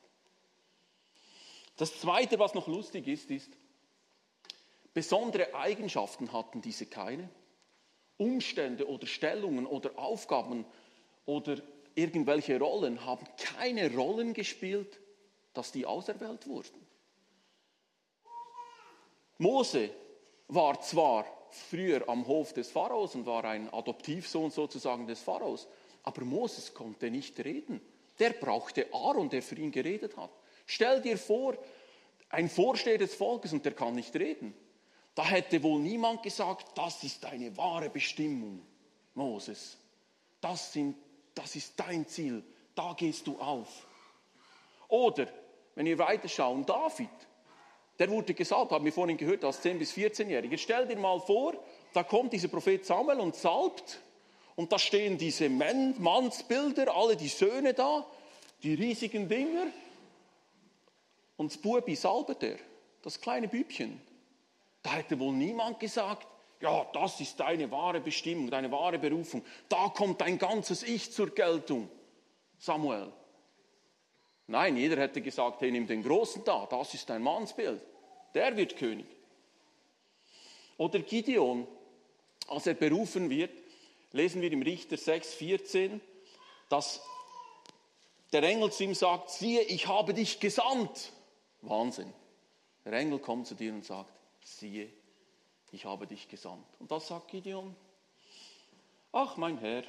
Das 1.76 1.98
Zweite, 2.00 2.38
was 2.38 2.54
noch 2.54 2.68
lustig 2.68 3.08
ist, 3.08 3.30
ist, 3.30 3.50
besondere 4.92 5.54
Eigenschaften 5.54 6.32
hatten 6.32 6.62
diese 6.62 6.86
keine. 6.86 7.28
Umstände 8.16 8.88
oder 8.88 9.06
Stellungen 9.06 9.66
oder 9.66 9.98
Aufgaben 9.98 10.64
oder 11.26 11.60
irgendwelche 11.96 12.58
Rollen 12.58 13.04
haben 13.04 13.26
keine 13.36 13.92
Rollen 13.92 14.34
gespielt, 14.34 15.00
dass 15.52 15.72
die 15.72 15.86
auserwählt 15.86 16.46
wurden. 16.46 16.86
Mose 19.44 19.90
war 20.48 20.80
zwar 20.80 21.26
früher 21.50 22.08
am 22.08 22.26
Hof 22.26 22.54
des 22.54 22.70
Pharaos 22.70 23.14
und 23.14 23.26
war 23.26 23.44
ein 23.44 23.70
Adoptivsohn 23.74 24.50
sozusagen 24.50 25.06
des 25.06 25.20
Pharaos, 25.20 25.68
aber 26.02 26.24
Moses 26.24 26.72
konnte 26.72 27.10
nicht 27.10 27.38
reden. 27.44 27.82
Der 28.18 28.30
brauchte 28.30 28.86
Aaron, 28.94 29.28
der 29.28 29.42
für 29.42 29.56
ihn 29.56 29.70
geredet 29.70 30.16
hat. 30.16 30.30
Stell 30.64 31.02
dir 31.02 31.18
vor, 31.18 31.58
ein 32.30 32.48
Vorsteher 32.48 32.96
des 32.96 33.14
Volkes 33.14 33.52
und 33.52 33.66
der 33.66 33.74
kann 33.74 33.94
nicht 33.94 34.16
reden. 34.16 34.54
Da 35.14 35.26
hätte 35.26 35.62
wohl 35.62 35.78
niemand 35.78 36.22
gesagt, 36.22 36.78
das 36.78 37.04
ist 37.04 37.22
deine 37.22 37.54
wahre 37.54 37.90
Bestimmung, 37.90 38.64
Moses. 39.12 39.76
Das, 40.40 40.72
sind, 40.72 40.96
das 41.34 41.54
ist 41.54 41.78
dein 41.78 42.08
Ziel, 42.08 42.42
da 42.74 42.94
gehst 42.94 43.26
du 43.26 43.38
auf. 43.38 43.86
Oder, 44.88 45.28
wenn 45.74 45.84
wir 45.84 45.98
weiterschauen, 45.98 46.64
David, 46.64 47.10
der 47.98 48.10
wurde 48.10 48.34
gesalbt, 48.34 48.72
haben 48.72 48.84
wir 48.84 48.92
vorhin 48.92 49.16
gehört, 49.16 49.44
als 49.44 49.62
10- 49.62 49.78
bis 49.78 49.92
14-Jähriger. 49.92 50.58
Stell 50.58 50.86
dir 50.86 50.96
mal 50.96 51.20
vor, 51.20 51.54
da 51.92 52.02
kommt 52.02 52.32
dieser 52.32 52.48
Prophet 52.48 52.84
Samuel 52.84 53.20
und 53.20 53.34
salbt 53.36 54.00
und 54.56 54.72
da 54.72 54.78
stehen 54.78 55.16
diese 55.16 55.48
Mannsbilder, 55.48 56.94
alle 56.94 57.16
die 57.16 57.28
Söhne 57.28 57.72
da, 57.72 58.04
die 58.62 58.74
riesigen 58.74 59.28
Dinger 59.28 59.66
und 61.36 61.52
das 61.52 61.60
Bubi 61.60 61.94
salbet 61.94 62.42
er, 62.42 62.56
das 63.02 63.20
kleine 63.20 63.48
Bübchen. 63.48 64.00
Da 64.82 64.94
hätte 64.94 65.18
wohl 65.18 65.32
niemand 65.32 65.80
gesagt, 65.80 66.26
ja, 66.60 66.86
das 66.92 67.20
ist 67.20 67.38
deine 67.40 67.70
wahre 67.70 68.00
Bestimmung, 68.00 68.50
deine 68.50 68.70
wahre 68.70 68.98
Berufung. 68.98 69.44
Da 69.68 69.88
kommt 69.88 70.20
dein 70.20 70.38
ganzes 70.38 70.82
Ich 70.82 71.12
zur 71.12 71.34
Geltung, 71.34 71.88
Samuel. 72.58 73.12
Nein, 74.46 74.76
jeder 74.76 74.96
hätte 75.00 75.22
gesagt, 75.22 75.62
hey, 75.62 75.70
nimm 75.70 75.86
den 75.86 76.02
Großen 76.02 76.44
da, 76.44 76.66
das 76.66 76.92
ist 76.94 77.08
dein 77.08 77.22
Mannsbild. 77.22 77.80
Der 78.34 78.56
wird 78.56 78.76
König. 78.76 79.06
Oder 80.76 81.00
Gideon, 81.00 81.66
als 82.48 82.66
er 82.66 82.74
berufen 82.74 83.30
wird, 83.30 83.52
lesen 84.12 84.42
wir 84.42 84.52
im 84.52 84.62
Richter 84.62 84.96
6, 84.96 85.34
14, 85.34 86.00
dass 86.68 87.00
der 88.32 88.42
Engel 88.42 88.72
zu 88.72 88.84
ihm 88.84 88.94
sagt, 88.94 89.30
siehe, 89.30 89.62
ich 89.62 89.86
habe 89.86 90.12
dich 90.12 90.40
gesandt. 90.40 91.12
Wahnsinn. 91.62 92.12
Der 92.84 92.92
Engel 92.92 93.20
kommt 93.20 93.46
zu 93.46 93.54
dir 93.54 93.72
und 93.72 93.84
sagt, 93.84 94.12
siehe, 94.42 94.90
ich 95.72 95.84
habe 95.84 96.06
dich 96.06 96.28
gesandt. 96.28 96.66
Und 96.78 96.90
das 96.90 97.08
sagt 97.08 97.28
Gideon. 97.28 97.74
Ach, 99.12 99.36
mein 99.36 99.58
Herr, 99.58 99.84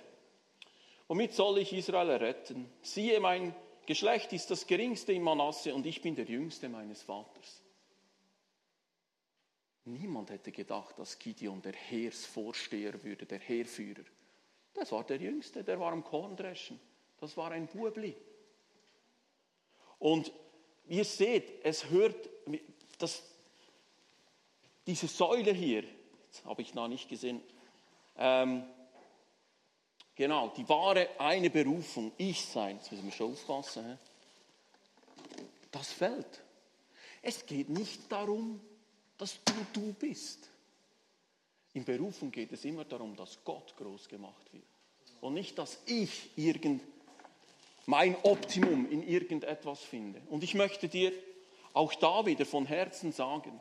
womit 1.07 1.33
soll 1.33 1.57
ich 1.57 1.73
Israel 1.73 2.11
retten? 2.11 2.71
Siehe, 2.81 3.19
mein 3.19 3.55
Geschlecht 3.85 4.33
ist 4.33 4.49
das 4.49 4.65
geringste 4.65 5.13
in 5.13 5.21
Manasse 5.21 5.73
und 5.73 5.85
ich 5.85 6.01
bin 6.01 6.15
der 6.15 6.25
jüngste 6.25 6.69
meines 6.69 7.01
Vaters. 7.01 7.61
Niemand 9.85 10.31
hätte 10.31 10.51
gedacht, 10.51 10.97
dass 10.97 11.19
Gideon 11.19 11.61
der 11.61 11.73
Heersvorsteher 11.73 13.03
würde, 13.03 13.25
der 13.25 13.39
Heerführer. 13.39 14.03
Das 14.73 14.91
war 14.91 15.03
der 15.03 15.17
Jüngste, 15.17 15.63
der 15.63 15.79
war 15.79 15.91
am 15.91 16.03
Korndreschen. 16.03 16.79
Das 17.19 17.37
war 17.37 17.51
ein 17.51 17.67
Bubli. 17.67 18.15
Und 19.99 20.31
ihr 20.87 21.05
seht, 21.05 21.63
es 21.63 21.89
hört, 21.89 22.29
das, 22.97 23.23
diese 24.87 25.07
Säule 25.07 25.53
hier, 25.53 25.83
jetzt 26.25 26.43
habe 26.45 26.61
ich 26.61 26.73
noch 26.73 26.87
nicht 26.87 27.07
gesehen, 27.07 27.41
ähm, 28.17 28.63
Genau, 30.15 30.47
die 30.55 30.67
wahre 30.69 31.09
eine 31.19 31.49
Berufung, 31.49 32.13
ich 32.17 32.45
sein, 32.45 32.77
jetzt 32.77 32.91
müssen 32.91 33.05
wir 33.05 33.11
schon 33.11 33.33
aufpassen, 33.33 33.99
das 35.71 35.91
fällt. 35.91 36.41
Es 37.21 37.45
geht 37.45 37.69
nicht 37.69 38.09
darum, 38.09 38.61
dass 39.17 39.37
du 39.43 39.53
du 39.73 39.93
bist. 39.93 40.49
In 41.73 41.83
Berufung 41.83 42.31
geht 42.31 42.53
es 42.53 42.63
immer 42.63 42.85
darum, 42.85 43.15
dass 43.17 43.43
Gott 43.43 43.75
groß 43.75 44.07
gemacht 44.07 44.53
wird. 44.53 44.63
Und 45.19 45.33
nicht, 45.33 45.57
dass 45.57 45.79
ich 45.85 46.29
irgend, 46.37 46.81
mein 47.85 48.15
Optimum 48.23 48.89
in 48.89 49.03
irgendetwas 49.03 49.81
finde. 49.81 50.21
Und 50.29 50.43
ich 50.43 50.53
möchte 50.53 50.87
dir 50.87 51.11
auch 51.73 51.93
da 51.95 52.25
wieder 52.25 52.45
von 52.45 52.65
Herzen 52.65 53.11
sagen, 53.11 53.59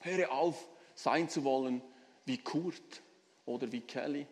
höre 0.00 0.32
auf, 0.32 0.66
sein 0.96 1.28
zu 1.28 1.44
wollen 1.44 1.82
wie 2.24 2.38
Kurt 2.38 3.02
oder 3.46 3.70
wie 3.70 3.80
Kelly 3.80 4.26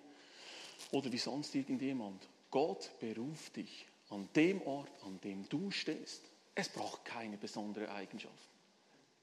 oder 0.93 1.11
wie 1.13 1.19
sonst 1.19 1.55
irgendjemand. 1.55 2.27
Gott 2.51 2.91
beruft 2.99 3.57
dich 3.57 3.87
an 4.11 4.29
dem 4.35 4.61
Ort, 4.63 4.91
an 5.05 5.21
dem 5.21 5.49
du 5.49 5.71
stehst. 5.71 6.23
Es 6.55 6.69
braucht 6.69 7.05
keine 7.05 7.37
besondere 7.37 7.91
Eigenschaft. 7.91 8.35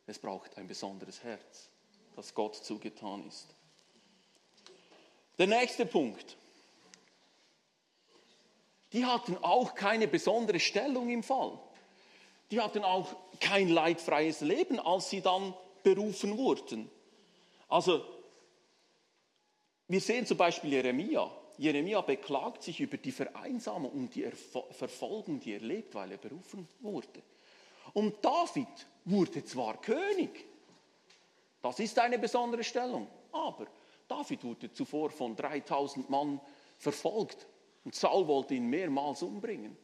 Es 0.06 0.18
braucht 0.18 0.58
ein 0.58 0.68
besonderes 0.68 1.24
Herz, 1.24 1.70
das 2.16 2.34
Gott 2.34 2.56
zugetan 2.56 3.28
ist. 3.28 3.48
Der 5.38 5.48
nächste 5.48 5.86
Punkt. 5.86 6.38
Die 8.94 9.06
hatten 9.06 9.38
auch 9.38 9.76
keine 9.76 10.08
besondere 10.08 10.60
Stellung 10.60 11.10
im 11.10 11.22
Fall. 11.22 11.60
Die 12.52 12.62
hatten 12.62 12.84
auch 12.86 13.14
kein 13.42 13.68
leidfreies 13.68 14.40
Leben, 14.42 14.80
als 14.80 15.10
sie 15.10 15.22
dann 15.22 15.54
berufen 15.84 16.38
wurden. 16.38 16.90
Also, 17.68 18.06
wir 19.90 20.00
sehen 20.00 20.26
zum 20.26 20.38
Beispiel 20.38 20.72
Jeremia. 20.72 21.30
Jeremia 21.58 22.02
beklagt 22.02 22.64
sich 22.64 22.80
über 22.80 22.98
die 22.98 23.12
Vereinsamung 23.12 23.92
und 23.92 24.16
die 24.16 24.30
Verfolgung, 24.72 25.40
die 25.40 25.54
er 25.54 25.60
lebt, 25.60 25.96
weil 25.96 26.12
er 26.12 26.18
berufen 26.18 26.68
wurde. 26.80 27.24
Und 27.94 28.24
David 28.24 28.88
wurde 29.06 29.44
zwar 29.44 29.82
König, 29.82 30.46
das 31.62 31.80
ist 31.80 31.98
eine 31.98 32.20
besondere 32.20 32.64
Stellung, 32.64 33.08
aber 33.32 33.66
David 34.08 34.44
wurde 34.44 34.72
zuvor 34.72 35.10
von 35.10 35.36
3000 35.36 36.10
Mann 36.10 36.40
verfolgt 36.78 37.48
und 37.84 37.96
Saul 37.96 38.28
wollte 38.28 38.54
ihn 38.54 38.68
mehrmals 38.68 39.24
umbringen. 39.24 39.76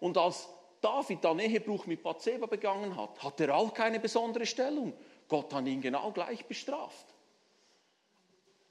Und 0.00 0.16
als 0.16 0.48
David 0.80 1.24
dann 1.24 1.40
Ehebruch 1.40 1.86
mit 1.86 2.02
Bathseba 2.02 2.46
begangen 2.46 2.96
hat, 2.96 3.22
hat 3.22 3.40
er 3.40 3.56
auch 3.56 3.74
keine 3.74 4.00
besondere 4.00 4.46
Stellung. 4.46 4.92
Gott 5.28 5.52
hat 5.52 5.66
ihn 5.66 5.80
genau 5.80 6.10
gleich 6.12 6.44
bestraft. 6.46 7.07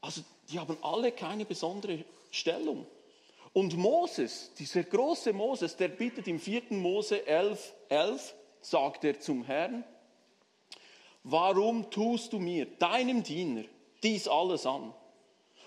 Also 0.01 0.21
die 0.49 0.59
haben 0.59 0.77
alle 0.81 1.11
keine 1.11 1.45
besondere 1.45 2.05
Stellung. 2.31 2.85
Und 3.53 3.75
Moses, 3.75 4.51
dieser 4.53 4.83
große 4.83 5.33
Moses, 5.33 5.75
der 5.75 5.87
bittet 5.87 6.27
im 6.27 6.39
4. 6.39 6.63
Mose 6.69 7.25
11, 7.25 7.73
11, 7.89 8.35
sagt 8.61 9.03
er 9.03 9.19
zum 9.19 9.43
Herrn, 9.43 9.83
warum 11.23 11.89
tust 11.89 12.33
du 12.33 12.39
mir, 12.39 12.65
deinem 12.65 13.23
Diener, 13.23 13.63
dies 14.03 14.27
alles 14.27 14.65
an? 14.65 14.93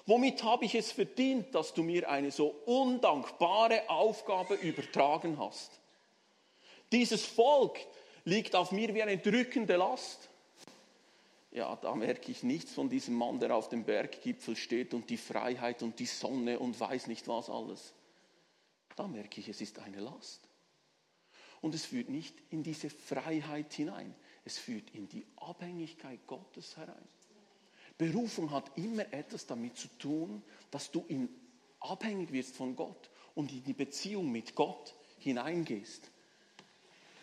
Womit 0.06 0.42
habe 0.42 0.64
ich 0.64 0.74
es 0.74 0.92
verdient, 0.92 1.54
dass 1.54 1.74
du 1.74 1.82
mir 1.82 2.08
eine 2.08 2.30
so 2.30 2.54
undankbare 2.66 3.88
Aufgabe 3.90 4.54
übertragen 4.54 5.38
hast? 5.38 5.80
Dieses 6.92 7.24
Volk 7.24 7.78
liegt 8.24 8.56
auf 8.56 8.72
mir 8.72 8.94
wie 8.94 9.02
eine 9.02 9.18
drückende 9.18 9.76
Last 9.76 10.29
ja, 11.52 11.74
da 11.76 11.94
merke 11.94 12.30
ich 12.30 12.42
nichts 12.42 12.72
von 12.72 12.88
diesem 12.88 13.14
Mann, 13.14 13.40
der 13.40 13.54
auf 13.56 13.68
dem 13.68 13.84
Berggipfel 13.84 14.54
steht 14.56 14.94
und 14.94 15.10
die 15.10 15.16
Freiheit 15.16 15.82
und 15.82 15.98
die 15.98 16.06
Sonne 16.06 16.58
und 16.58 16.78
weiß 16.78 17.08
nicht 17.08 17.26
was 17.26 17.50
alles. 17.50 17.92
Da 18.94 19.08
merke 19.08 19.40
ich, 19.40 19.48
es 19.48 19.60
ist 19.60 19.80
eine 19.80 20.00
Last. 20.00 20.48
Und 21.60 21.74
es 21.74 21.86
führt 21.86 22.08
nicht 22.08 22.34
in 22.50 22.62
diese 22.62 22.88
Freiheit 22.88 23.72
hinein, 23.74 24.14
es 24.44 24.58
führt 24.58 24.90
in 24.90 25.08
die 25.08 25.26
Abhängigkeit 25.36 26.26
Gottes 26.26 26.76
herein. 26.76 27.08
Berufung 27.98 28.50
hat 28.50 28.70
immer 28.78 29.12
etwas 29.12 29.46
damit 29.46 29.76
zu 29.76 29.88
tun, 29.98 30.42
dass 30.70 30.90
du 30.90 31.04
in 31.08 31.28
abhängig 31.80 32.32
wirst 32.32 32.56
von 32.56 32.76
Gott 32.76 33.10
und 33.34 33.52
in 33.52 33.64
die 33.64 33.72
Beziehung 33.72 34.30
mit 34.30 34.54
Gott 34.54 34.94
hineingehst. 35.18 36.10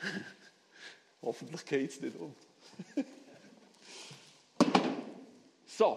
Hoffentlich 1.22 1.66
geht 1.66 1.92
es 1.92 2.02
nicht 2.02 2.18
um. 2.18 2.36
So. 5.78 5.96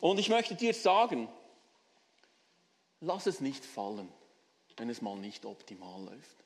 Und 0.00 0.18
ich 0.18 0.28
möchte 0.28 0.54
dir 0.54 0.74
sagen, 0.74 1.28
lass 3.00 3.26
es 3.26 3.40
nicht 3.40 3.64
fallen, 3.64 4.12
wenn 4.76 4.90
es 4.90 5.00
mal 5.00 5.16
nicht 5.16 5.46
optimal 5.46 6.04
läuft. 6.04 6.44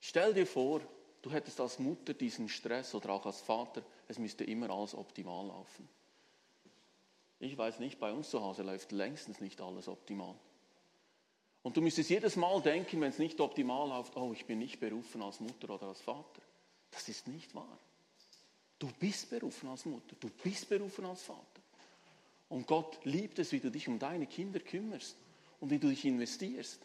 Stell 0.00 0.32
dir 0.32 0.46
vor, 0.46 0.80
du 1.20 1.30
hättest 1.30 1.60
als 1.60 1.78
Mutter 1.78 2.14
diesen 2.14 2.48
Stress 2.48 2.94
oder 2.94 3.10
auch 3.10 3.26
als 3.26 3.42
Vater, 3.42 3.82
es 4.08 4.18
müsste 4.18 4.44
immer 4.44 4.70
alles 4.70 4.94
optimal 4.94 5.48
laufen. 5.48 5.86
Ich 7.38 7.58
weiß 7.58 7.78
nicht, 7.80 7.98
bei 7.98 8.10
uns 8.10 8.30
zu 8.30 8.40
Hause 8.40 8.62
läuft 8.62 8.90
längstens 8.90 9.42
nicht 9.42 9.60
alles 9.60 9.86
optimal. 9.86 10.34
Und 11.62 11.76
du 11.76 11.82
müsstest 11.82 12.08
jedes 12.08 12.36
Mal 12.36 12.62
denken, 12.62 13.02
wenn 13.02 13.10
es 13.10 13.18
nicht 13.18 13.38
optimal 13.38 13.86
läuft, 13.88 14.16
oh, 14.16 14.32
ich 14.32 14.46
bin 14.46 14.60
nicht 14.60 14.80
berufen 14.80 15.20
als 15.20 15.40
Mutter 15.40 15.68
oder 15.68 15.88
als 15.88 16.00
Vater. 16.00 16.40
Das 16.90 17.06
ist 17.10 17.28
nicht 17.28 17.54
wahr. 17.54 17.78
Du 18.78 18.90
bist 18.98 19.30
berufen 19.30 19.68
als 19.68 19.84
Mutter, 19.84 20.16
du 20.18 20.28
bist 20.28 20.68
berufen 20.68 21.04
als 21.06 21.22
Vater. 21.22 21.62
Und 22.48 22.66
Gott 22.66 23.04
liebt 23.04 23.38
es, 23.38 23.52
wie 23.52 23.60
du 23.60 23.70
dich 23.70 23.88
um 23.88 23.98
deine 23.98 24.26
Kinder 24.26 24.60
kümmerst 24.60 25.16
und 25.60 25.70
wie 25.70 25.78
du 25.78 25.88
dich 25.88 26.04
investierst. 26.04 26.80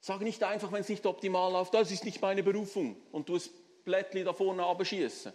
Sag 0.00 0.20
nicht 0.20 0.42
einfach, 0.42 0.70
wenn 0.72 0.80
es 0.80 0.88
nicht 0.88 1.04
optimal 1.06 1.50
läuft, 1.52 1.74
das 1.74 1.90
ist 1.90 2.04
nicht 2.04 2.22
meine 2.22 2.42
Berufung 2.42 2.96
und 3.12 3.28
du 3.28 3.36
es 3.36 3.50
Blättchen 3.84 4.24
da 4.24 4.32
vorne 4.32 4.64
abschießen. 4.64 5.32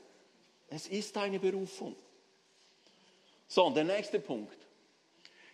Es 0.69 0.87
ist 0.87 1.17
eine 1.17 1.39
Berufung. 1.39 1.95
So, 3.47 3.65
und 3.65 3.75
der 3.75 3.83
nächste 3.83 4.19
Punkt. 4.19 4.57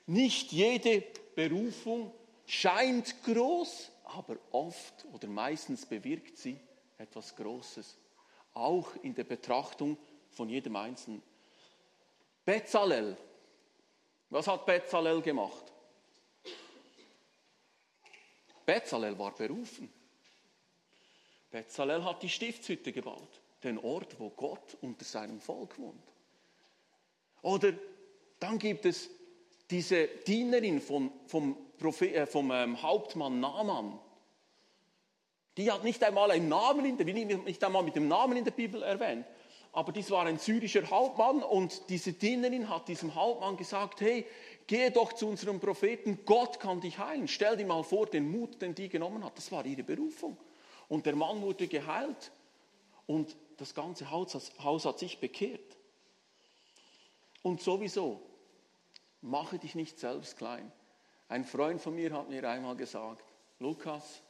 Nicht 0.05 0.51
jede 0.51 1.03
Berufung 1.35 2.13
scheint 2.45 3.23
groß, 3.23 3.91
aber 4.05 4.37
oft 4.51 5.05
oder 5.13 5.27
meistens 5.27 5.85
bewirkt 5.85 6.37
sie 6.37 6.59
etwas 6.97 7.35
Großes. 7.35 7.97
Auch 8.53 8.95
in 9.03 9.15
der 9.15 9.23
Betrachtung 9.23 9.97
von 10.31 10.49
jedem 10.49 10.75
Einzelnen. 10.75 11.21
Bezalel. 12.45 13.17
Was 14.29 14.47
hat 14.47 14.65
Bezalel 14.65 15.21
gemacht? 15.21 15.65
Bezalel 18.65 19.17
war 19.17 19.33
berufen. 19.33 19.91
Bezalel 21.49 22.03
hat 22.03 22.21
die 22.21 22.29
Stiftshütte 22.29 22.91
gebaut, 22.91 23.41
den 23.63 23.79
Ort, 23.79 24.19
wo 24.19 24.29
Gott 24.29 24.77
unter 24.81 25.03
seinem 25.03 25.39
Volk 25.39 25.79
wohnt. 25.79 26.03
Oder 27.41 27.73
dann 28.39 28.59
gibt 28.59 28.85
es 28.85 29.09
diese 29.69 30.07
Dienerin 30.07 30.81
vom, 30.81 31.11
vom, 31.25 31.57
Prophet, 31.77 32.13
äh, 32.13 32.27
vom 32.27 32.51
ähm, 32.51 32.81
Hauptmann 32.81 33.39
Naaman. 33.39 33.99
Die 35.57 35.71
hat 35.71 35.83
nicht 35.83 36.03
einmal 36.03 36.31
einen 36.31 36.47
Namen 36.47 36.85
in 36.85 36.97
der, 36.97 37.05
nicht 37.05 37.63
einmal 37.63 37.83
mit 37.83 37.95
dem 37.95 38.07
Namen 38.07 38.37
in 38.37 38.45
der 38.45 38.51
Bibel 38.51 38.81
erwähnt. 38.83 39.25
Aber 39.71 39.91
dies 39.91 40.09
war 40.09 40.25
ein 40.25 40.39
syrischer 40.39 40.89
Hauptmann 40.89 41.43
und 41.43 41.89
diese 41.89 42.13
Dienerin 42.13 42.69
hat 42.69 42.87
diesem 42.87 43.13
Hauptmann 43.13 43.55
gesagt, 43.55 44.01
hey, 44.01 44.25
Gehe 44.69 44.91
doch 44.91 45.13
zu 45.13 45.27
unserem 45.27 45.59
Propheten, 45.59 46.19
Gott 46.25 46.59
kann 46.59 46.79
dich 46.79 46.99
heilen. 46.99 47.27
Stell 47.27 47.57
dir 47.57 47.65
mal 47.65 47.83
vor, 47.83 48.05
den 48.05 48.29
Mut, 48.29 48.61
den 48.61 48.75
die 48.75 48.87
genommen 48.87 49.25
hat. 49.25 49.35
Das 49.35 49.51
war 49.51 49.65
ihre 49.65 49.81
Berufung. 49.81 50.37
Und 50.87 51.07
der 51.07 51.15
Mann 51.15 51.41
wurde 51.41 51.67
geheilt 51.67 52.31
und 53.07 53.35
das 53.57 53.73
ganze 53.73 54.11
Haus, 54.11 54.51
Haus 54.63 54.85
hat 54.85 54.99
sich 54.99 55.19
bekehrt. 55.19 55.75
Und 57.41 57.63
sowieso, 57.63 58.21
mache 59.21 59.57
dich 59.57 59.73
nicht 59.73 59.97
selbst 59.97 60.37
klein. 60.37 60.71
Ein 61.29 61.45
Freund 61.45 61.81
von 61.81 61.95
mir 61.95 62.13
hat 62.13 62.29
mir 62.29 62.47
einmal 62.47 62.75
gesagt, 62.75 63.23
Lukas, 63.57 64.21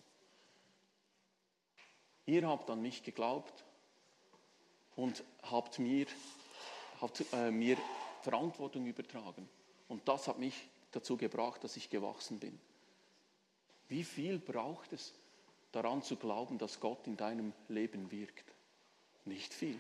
ihr 2.30 2.48
habt 2.48 2.70
an 2.70 2.82
mich 2.82 3.04
geglaubt 3.04 3.66
und 4.96 5.24
habt 5.42 5.80
mir, 5.80 6.06
habt, 7.02 7.24
äh, 7.34 7.50
mir 7.52 7.78
Verantwortung 8.22 8.86
übertragen. 8.86 9.50
Und 9.88 10.08
das 10.08 10.28
hat 10.28 10.38
mich 10.38 10.70
dazu 10.92 11.18
gebracht, 11.18 11.64
dass 11.64 11.76
ich 11.76 11.90
gewachsen 11.90 12.40
bin. 12.40 12.60
Wie 13.88 14.04
viel 14.04 14.38
braucht 14.38 14.94
es, 14.94 15.14
daran 15.72 16.04
zu 16.04 16.16
glauben, 16.16 16.58
dass 16.58 16.80
Gott 16.80 17.08
in 17.08 17.18
deinem 17.18 17.54
Leben 17.68 18.12
wirkt? 18.12 18.46
Nicht 19.26 19.54
viel. 19.54 19.80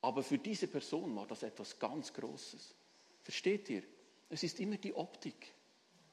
Aber 0.00 0.22
für 0.22 0.38
diese 0.38 0.66
Person 0.66 1.14
war 1.14 1.26
das 1.26 1.42
etwas 1.44 1.78
ganz 1.78 2.12
Großes. 2.12 2.74
Versteht 3.22 3.70
ihr? 3.70 3.82
Es 4.28 4.42
ist 4.42 4.58
immer 4.58 4.76
die 4.76 4.94
Optik, 4.94 5.52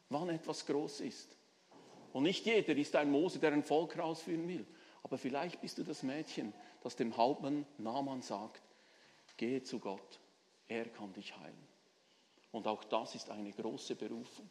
wann 0.10 0.30
etwas 0.30 0.66
groß 0.66 1.02
ist. 1.02 1.36
Und 2.14 2.24
nicht 2.24 2.46
jeder 2.46 2.76
ist 2.76 2.96
ein 2.96 3.10
Mose, 3.10 3.40
der 3.40 3.54
ein 3.54 3.64
Volk 3.64 3.98
rausführen 3.98 4.48
will. 4.48 4.66
Aber 5.12 5.18
vielleicht 5.18 5.60
bist 5.60 5.78
du 5.78 5.84
das 5.84 6.04
Mädchen, 6.04 6.54
das 6.84 6.96
dem 6.96 7.18
Hauptmann 7.18 7.66
Naaman 7.78 8.22
sagt, 8.22 8.62
gehe 9.36 9.62
zu 9.62 9.78
Gott, 9.78 10.22
er 10.70 10.86
kann 10.86 11.12
dich 11.12 11.38
heilen. 11.38 11.68
Und 12.54 12.66
auch 12.66 12.82
das 12.86 13.16
ist 13.16 13.30
eine 13.30 13.52
große 13.52 13.96
Berufung. 13.96 14.50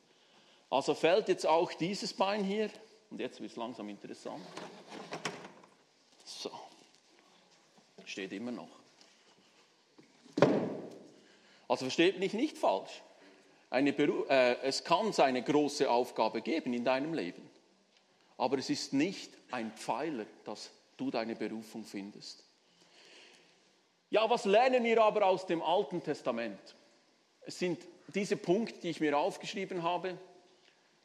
Also 0.68 0.92
fällt 0.92 1.28
jetzt 1.28 1.46
auch 1.46 1.72
dieses 1.72 2.12
Bein 2.12 2.44
hier. 2.44 2.68
Und 3.08 3.20
jetzt 3.20 3.40
wird 3.40 3.50
es 3.50 3.56
langsam 3.56 3.88
interessant. 3.88 4.44
So. 6.26 6.50
Steht 8.04 8.30
immer 8.32 8.52
noch. 8.52 8.68
Also 11.68 11.86
versteht 11.86 12.18
mich 12.18 12.34
nicht 12.34 12.58
falsch. 12.58 13.00
Äh, 13.70 14.56
es 14.60 14.84
kann 14.84 15.14
eine 15.20 15.42
große 15.42 15.90
Aufgabe 15.90 16.42
geben 16.42 16.74
in 16.74 16.84
deinem 16.84 17.14
Leben. 17.14 17.48
Aber 18.40 18.56
es 18.56 18.70
ist 18.70 18.94
nicht 18.94 19.30
ein 19.50 19.70
Pfeiler, 19.72 20.24
dass 20.46 20.70
du 20.96 21.10
deine 21.10 21.36
Berufung 21.36 21.84
findest. 21.84 22.42
Ja, 24.08 24.30
was 24.30 24.46
lernen 24.46 24.82
wir 24.82 25.02
aber 25.02 25.26
aus 25.26 25.44
dem 25.44 25.60
Alten 25.60 26.02
Testament? 26.02 26.58
Es 27.42 27.58
sind 27.58 27.86
diese 28.14 28.38
Punkte, 28.38 28.80
die 28.80 28.88
ich 28.88 29.00
mir 29.00 29.18
aufgeschrieben 29.18 29.82
habe. 29.82 30.16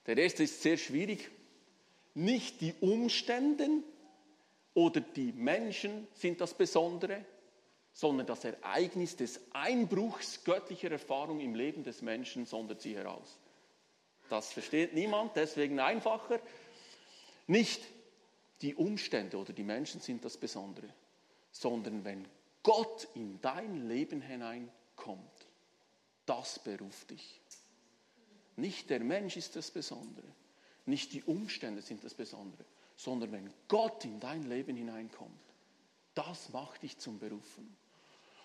Der 0.08 0.18
erste 0.18 0.44
ist 0.44 0.62
sehr 0.62 0.78
schwierig. 0.78 1.30
Nicht 2.14 2.62
die 2.62 2.74
Umstände 2.80 3.68
oder 4.74 5.02
die 5.02 5.34
Menschen 5.34 6.08
sind 6.14 6.40
das 6.40 6.54
Besondere, 6.54 7.26
sondern 7.92 8.28
das 8.28 8.46
Ereignis 8.46 9.18
des 9.18 9.42
Einbruchs 9.52 10.46
göttlicher 10.46 10.90
Erfahrung 10.90 11.42
im 11.42 11.54
Leben 11.54 11.84
des 11.84 12.02
Menschen 12.02 12.46
sondert 12.46 12.82
sie 12.82 12.96
heraus. 12.96 13.38
Das 14.30 14.54
versteht 14.54 14.94
niemand, 14.94 15.36
deswegen 15.36 15.82
einfacher. 15.82 16.40
Nicht 17.48 17.84
die 18.62 18.76
Umstände 18.76 19.38
oder 19.38 19.54
die 19.54 19.64
Menschen 19.64 20.02
sind 20.02 20.26
das 20.26 20.38
Besondere, 20.38 20.90
sondern 21.52 22.04
wenn 22.04 22.28
Gott 22.64 23.08
in 23.14 23.40
dein 23.42 23.88
Leben 23.88 24.22
hineinkommt 24.22 25.48
das 26.26 26.60
beruft 26.60 27.12
dich. 27.12 27.42
Nicht 28.58 28.90
der 28.90 29.02
Mensch 29.02 29.38
ist 29.38 29.56
das 29.56 29.72
Besondere, 29.72 30.28
nicht 30.86 31.14
die 31.14 31.24
Umstände 31.24 31.82
sind 31.82 32.04
das 32.04 32.14
Besondere, 32.14 32.64
sondern 32.96 33.32
wenn 33.32 33.54
Gott 33.68 34.06
in 34.06 34.20
dein 34.20 34.44
Leben 34.44 34.78
hineinkommt, 34.78 35.32
das 36.14 36.50
macht 36.50 36.84
dich 36.84 36.98
zum 36.98 37.20
Berufen. 37.20 37.76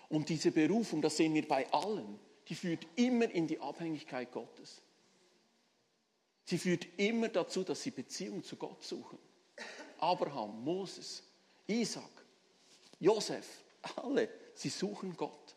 Und 0.09 0.27
diese 0.27 0.51
Berufung, 0.51 1.01
das 1.01 1.17
sehen 1.17 1.33
wir 1.33 1.47
bei 1.47 1.71
allen, 1.71 2.19
die 2.49 2.55
führt 2.55 2.85
immer 2.95 3.29
in 3.31 3.47
die 3.47 3.59
Abhängigkeit 3.59 4.31
Gottes. 4.31 4.81
Sie 6.45 6.57
führt 6.57 6.87
immer 6.97 7.29
dazu, 7.29 7.63
dass 7.63 7.81
sie 7.81 7.91
Beziehung 7.91 8.43
zu 8.43 8.55
Gott 8.55 8.83
suchen. 8.83 9.17
Abraham, 9.99 10.63
Moses, 10.63 11.23
Isaac, 11.67 12.09
Josef, 12.99 13.47
alle, 13.95 14.29
sie 14.55 14.69
suchen 14.69 15.15
Gott. 15.15 15.55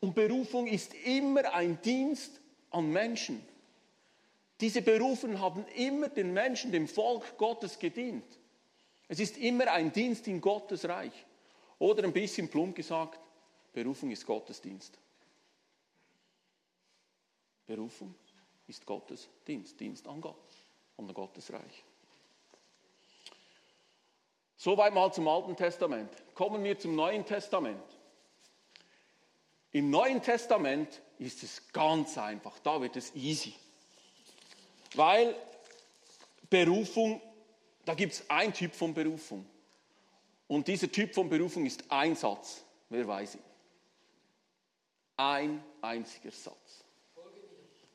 Und 0.00 0.14
Berufung 0.14 0.66
ist 0.66 0.94
immer 0.94 1.52
ein 1.54 1.80
Dienst 1.82 2.40
an 2.70 2.90
Menschen. 2.90 3.42
Diese 4.60 4.82
Berufen 4.82 5.40
haben 5.40 5.66
immer 5.76 6.08
den 6.08 6.32
Menschen, 6.32 6.72
dem 6.72 6.88
Volk 6.88 7.36
Gottes 7.38 7.78
gedient. 7.78 8.38
Es 9.08 9.20
ist 9.20 9.36
immer 9.36 9.70
ein 9.72 9.92
Dienst 9.92 10.26
in 10.28 10.40
Gottes 10.40 10.88
Reich. 10.88 11.12
Oder 11.78 12.04
ein 12.04 12.12
bisschen 12.12 12.48
plump 12.48 12.76
gesagt, 12.76 13.18
Berufung 13.72 14.10
ist 14.10 14.24
Gottesdienst. 14.24 14.98
Berufung 17.66 18.14
ist 18.66 18.86
Gottes 18.86 19.28
Dienst, 19.46 19.78
Dienst 19.78 20.06
an 20.06 20.20
Gott, 20.20 20.36
an 20.96 21.12
Gottes 21.12 21.52
Reich. 21.52 21.84
Soweit 24.56 24.94
mal 24.94 25.12
zum 25.12 25.26
Alten 25.26 25.56
Testament. 25.56 26.10
Kommen 26.34 26.62
wir 26.62 26.78
zum 26.78 26.94
Neuen 26.94 27.26
Testament. 27.26 27.82
Im 29.72 29.90
Neuen 29.90 30.22
Testament 30.22 31.02
ist 31.18 31.42
es 31.42 31.72
ganz 31.72 32.16
einfach, 32.18 32.58
da 32.60 32.80
wird 32.80 32.96
es 32.96 33.14
easy. 33.14 33.54
Weil 34.94 35.34
Berufung, 36.48 37.20
da 37.84 37.94
gibt 37.94 38.12
es 38.12 38.30
einen 38.30 38.52
Typ 38.52 38.74
von 38.74 38.92
Berufung. 38.92 39.46
Und 40.46 40.68
dieser 40.68 40.92
Typ 40.92 41.14
von 41.14 41.28
Berufung 41.28 41.64
ist 41.64 41.90
ein 41.90 42.14
Satz. 42.14 42.62
Wer 42.90 43.08
weiß 43.08 43.36
ihn? 43.36 43.44
Ein 45.16 45.64
einziger 45.80 46.30
Satz. 46.30 46.84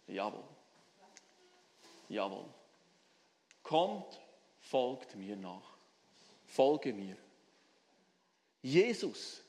Jawohl. 0.08 0.57
Jawohl. 2.10 2.46
Kommt, 3.64 4.20
folgt 4.60 5.16
mir 5.16 5.36
nach. 5.36 5.78
Folge 6.46 6.94
mir. 6.94 7.18
Jesus 8.62 9.44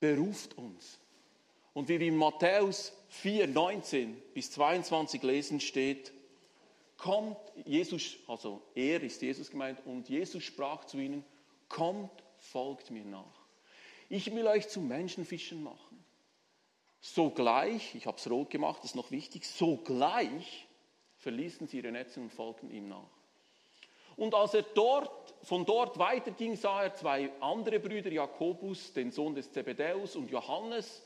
beruft 0.00 0.58
uns. 0.58 0.98
Und 1.74 1.88
wie 1.88 2.00
wir 2.00 2.08
in 2.08 2.16
Matthäus 2.16 2.92
4, 3.08 3.46
19 3.46 4.20
bis 4.34 4.50
22 4.50 5.22
lesen, 5.22 5.60
steht, 5.60 6.12
kommt 6.98 7.38
Jesus, 7.64 8.16
also 8.26 8.62
er 8.74 9.02
ist 9.02 9.22
Jesus 9.22 9.50
gemeint, 9.50 9.84
und 9.86 10.08
Jesus 10.08 10.42
sprach 10.44 10.84
zu 10.84 10.98
ihnen, 10.98 11.24
kommt, 11.68 12.10
folgt 12.38 12.90
mir 12.90 13.04
nach. 13.04 13.46
Ich 14.08 14.34
will 14.34 14.46
euch 14.46 14.68
zu 14.68 14.80
Menschenfischen 14.80 15.62
machen. 15.62 16.04
Sogleich, 17.00 17.94
ich 17.94 18.06
habe 18.06 18.18
es 18.18 18.28
rot 18.30 18.50
gemacht, 18.50 18.80
das 18.80 18.90
ist 18.90 18.96
noch 18.96 19.10
wichtig, 19.10 19.46
sogleich 19.46 20.68
verließen 21.22 21.68
sie 21.68 21.78
ihre 21.78 21.92
Netze 21.92 22.20
und 22.20 22.30
folgten 22.30 22.70
ihm 22.70 22.88
nach. 22.88 23.08
Und 24.16 24.34
als 24.34 24.54
er 24.54 24.62
dort, 24.62 25.34
von 25.42 25.64
dort 25.64 25.98
weiterging, 25.98 26.56
sah 26.56 26.82
er 26.82 26.94
zwei 26.94 27.30
andere 27.40 27.80
Brüder, 27.80 28.12
Jakobus, 28.12 28.92
den 28.92 29.10
Sohn 29.10 29.34
des 29.34 29.50
Zebedäus, 29.50 30.16
und 30.16 30.30
Johannes, 30.30 31.02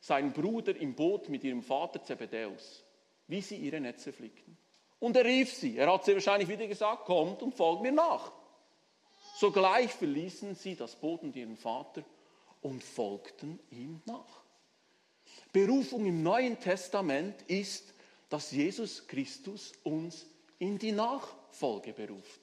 sein 0.00 0.32
Bruder, 0.32 0.76
im 0.76 0.94
Boot 0.94 1.28
mit 1.28 1.44
ihrem 1.44 1.62
Vater 1.62 2.02
Zebedäus, 2.02 2.84
wie 3.28 3.40
sie 3.40 3.56
ihre 3.56 3.80
Netze 3.80 4.12
flickten. 4.12 4.56
Und 4.98 5.16
er 5.16 5.24
rief 5.24 5.54
sie, 5.54 5.78
er 5.78 5.90
hat 5.90 6.04
sie 6.04 6.12
wahrscheinlich 6.12 6.48
wieder 6.48 6.66
gesagt, 6.66 7.06
kommt 7.06 7.42
und 7.42 7.54
folgt 7.54 7.82
mir 7.82 7.92
nach. 7.92 8.32
Sogleich 9.36 9.92
verließen 9.92 10.54
sie 10.54 10.76
das 10.76 10.96
Boot 10.96 11.22
und 11.22 11.34
ihren 11.36 11.56
Vater 11.56 12.02
und 12.60 12.82
folgten 12.82 13.58
ihm 13.70 14.02
nach. 14.04 14.42
Berufung 15.52 16.04
im 16.04 16.22
Neuen 16.22 16.60
Testament 16.60 17.42
ist, 17.48 17.94
dass 18.30 18.50
Jesus 18.52 19.06
Christus 19.06 19.72
uns 19.84 20.24
in 20.58 20.78
die 20.78 20.92
Nachfolge 20.92 21.92
beruft. 21.92 22.40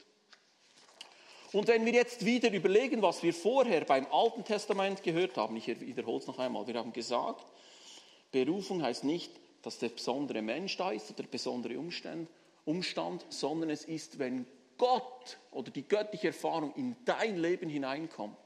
Und 1.54 1.68
wenn 1.68 1.86
wir 1.86 1.94
jetzt 1.94 2.26
wieder 2.26 2.52
überlegen, 2.52 3.02
was 3.02 3.24
wir 3.24 3.34
vorher 3.34 3.86
beim 3.86 4.06
Alten 4.12 4.44
Testament 4.44 5.02
gehört 5.02 5.38
haben, 5.38 5.56
ich 5.56 5.68
wiederhole 5.80 6.20
es 6.20 6.28
noch 6.28 6.40
einmal, 6.40 6.68
wir 6.68 6.76
haben 6.76 6.92
gesagt, 6.92 7.46
Berufung 8.32 8.84
heißt 8.84 9.06
nicht, 9.06 9.32
dass 9.62 9.80
der 9.80 9.90
besondere 9.90 10.42
Mensch 10.42 10.76
da 10.78 10.92
ist 10.92 11.10
oder 11.10 11.24
der 11.24 11.30
besondere 11.30 11.80
Umstand, 11.80 12.30
Umstand, 12.66 13.26
sondern 13.30 13.70
es 13.70 13.86
ist, 13.86 14.20
wenn 14.20 14.46
Gott 14.78 15.38
oder 15.52 15.72
die 15.72 15.88
göttliche 15.88 16.28
Erfahrung 16.28 16.74
in 16.76 16.98
dein 17.06 17.38
Leben 17.38 17.70
hineinkommt. 17.70 18.38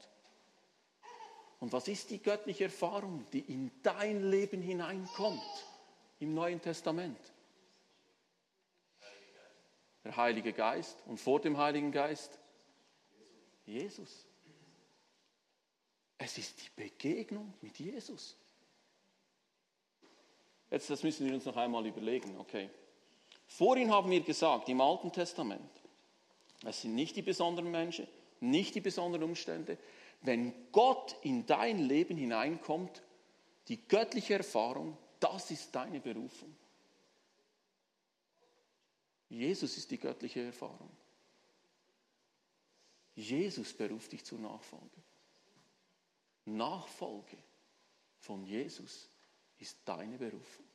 Und 1.58 1.72
was 1.72 1.88
ist 1.88 2.10
die 2.10 2.22
göttliche 2.22 2.64
Erfahrung, 2.64 3.24
die 3.32 3.40
in 3.40 3.70
dein 3.82 4.30
Leben 4.30 4.62
hineinkommt 4.62 5.66
im 6.20 6.34
Neuen 6.34 6.60
Testament? 6.60 7.31
Der 10.04 10.16
Heilige 10.16 10.52
Geist 10.52 11.02
und 11.06 11.18
vor 11.18 11.40
dem 11.40 11.56
Heiligen 11.58 11.92
Geist 11.92 12.38
Jesus. 13.64 14.26
Es 16.18 16.38
ist 16.38 16.62
die 16.62 16.82
Begegnung 16.82 17.54
mit 17.60 17.78
Jesus. 17.78 18.36
Jetzt, 20.70 20.88
das 20.88 21.02
müssen 21.02 21.26
wir 21.26 21.34
uns 21.34 21.44
noch 21.44 21.56
einmal 21.56 21.86
überlegen, 21.86 22.38
okay. 22.38 22.70
Vorhin 23.46 23.90
haben 23.90 24.10
wir 24.10 24.20
gesagt, 24.20 24.68
im 24.68 24.80
Alten 24.80 25.12
Testament, 25.12 25.70
es 26.64 26.80
sind 26.80 26.94
nicht 26.94 27.16
die 27.16 27.22
besonderen 27.22 27.70
Menschen, 27.70 28.06
nicht 28.40 28.74
die 28.74 28.80
besonderen 28.80 29.24
Umstände. 29.24 29.76
Wenn 30.22 30.54
Gott 30.72 31.16
in 31.22 31.44
dein 31.46 31.78
Leben 31.78 32.16
hineinkommt, 32.16 33.02
die 33.68 33.86
göttliche 33.86 34.34
Erfahrung, 34.34 34.96
das 35.20 35.50
ist 35.50 35.74
deine 35.74 36.00
Berufung. 36.00 36.54
Jesus 39.32 39.78
ist 39.78 39.90
die 39.90 39.98
göttliche 39.98 40.42
Erfahrung. 40.42 40.90
Jesus 43.14 43.72
beruft 43.72 44.12
dich 44.12 44.24
zur 44.24 44.38
Nachfolge. 44.38 45.02
Nachfolge 46.44 47.38
von 48.18 48.44
Jesus 48.44 49.08
ist 49.58 49.78
deine 49.86 50.18
Berufung. 50.18 50.66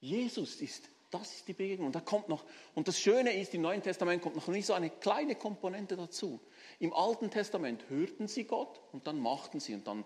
Jesus 0.00 0.60
ist, 0.60 0.88
das 1.12 1.32
ist 1.32 1.46
die 1.46 1.52
Begegnung. 1.52 1.86
Und 1.86 1.94
da 1.94 2.00
kommt 2.00 2.28
noch, 2.28 2.44
und 2.74 2.88
das 2.88 2.98
Schöne 2.98 3.40
ist, 3.40 3.54
im 3.54 3.62
Neuen 3.62 3.82
Testament 3.82 4.22
kommt 4.22 4.34
noch 4.34 4.48
nicht 4.48 4.66
so 4.66 4.72
eine 4.72 4.90
kleine 4.90 5.36
Komponente 5.36 5.96
dazu. 5.96 6.40
Im 6.80 6.92
Alten 6.92 7.30
Testament 7.30 7.88
hörten 7.88 8.26
sie 8.26 8.42
Gott 8.42 8.80
und 8.90 9.06
dann 9.06 9.20
machten 9.20 9.60
sie 9.60 9.74
und 9.74 9.86
dann 9.86 10.04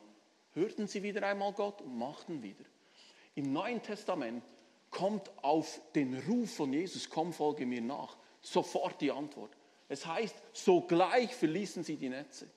hörten 0.53 0.87
sie 0.87 1.03
wieder 1.03 1.27
einmal 1.27 1.55
Gott 1.55 1.81
und 1.81 1.97
machten 1.97 2.43
wieder. 2.43 2.64
Im 3.35 3.51
Neuen 3.53 3.83
Testament 3.83 4.45
kommt 4.90 5.31
auf 5.42 5.81
den 5.94 6.18
Ruf 6.29 6.55
von 6.57 6.72
Jesus, 6.72 7.09
komm, 7.09 7.33
folge 7.33 7.66
mir 7.66 7.81
nach, 7.81 8.16
sofort 8.40 9.00
die 9.00 9.11
Antwort. 9.11 9.57
Es 9.88 10.07
heißt, 10.07 10.35
sogleich 10.53 11.35
verließen 11.35 11.83
sie 11.83 11.96
die 11.96 12.09
Netze. 12.09 12.48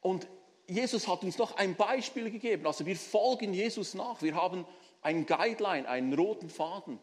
Und 0.00 0.26
Jesus 0.66 1.08
hat 1.08 1.24
uns 1.24 1.36
noch 1.36 1.56
ein 1.56 1.74
Beispiel 1.74 2.30
gegeben. 2.30 2.66
Also 2.66 2.86
wir 2.86 2.96
folgen 2.96 3.52
Jesus 3.52 3.94
nach. 3.94 4.22
Wir 4.22 4.34
haben 4.34 4.64
ein 5.02 5.26
Guideline, 5.26 5.88
einen 5.88 6.14
roten 6.14 6.48
Faden, 6.48 6.98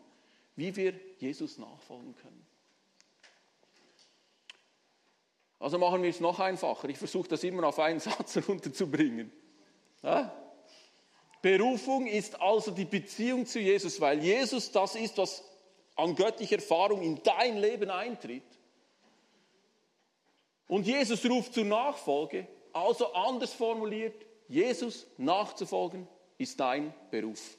wie 0.55 0.75
wir 0.75 0.93
Jesus 1.19 1.57
nachfolgen 1.57 2.15
können. 2.15 2.47
Also 5.60 5.79
machen 5.79 6.03
wir 6.03 6.10
es 6.10 6.19
noch 6.19 6.39
einfacher. 6.39 6.88
Ich 6.89 6.97
versuche 6.97 7.27
das 7.27 7.43
immer 7.43 7.67
auf 7.67 7.79
einen 7.79 7.99
Satz 7.99 8.36
herunterzubringen. 8.36 9.31
Ja? 10.01 10.31
Berufung 11.47 12.07
ist 12.07 12.41
also 12.41 12.71
die 12.71 12.83
Beziehung 12.83 13.45
zu 13.45 13.60
Jesus, 13.60 14.01
weil 14.01 14.21
Jesus 14.21 14.69
das 14.69 14.95
ist, 14.95 15.17
was 15.17 15.41
an 15.95 16.13
göttlicher 16.13 16.57
Erfahrung 16.57 17.01
in 17.01 17.23
dein 17.23 17.57
Leben 17.57 17.89
eintritt. 17.89 18.43
Und 20.67 20.86
Jesus 20.86 21.25
ruft 21.25 21.53
zur 21.53 21.63
Nachfolge, 21.63 22.45
also 22.73 23.13
anders 23.13 23.53
formuliert, 23.53 24.25
Jesus 24.49 25.07
nachzufolgen 25.15 26.05
ist 26.38 26.60
dein 26.60 26.93
Beruf. 27.10 27.57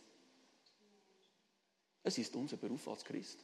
Es 2.03 2.19
ist 2.19 2.37
unser 2.37 2.59
Beruf 2.59 2.87
als 2.89 3.03
Christ, 3.03 3.43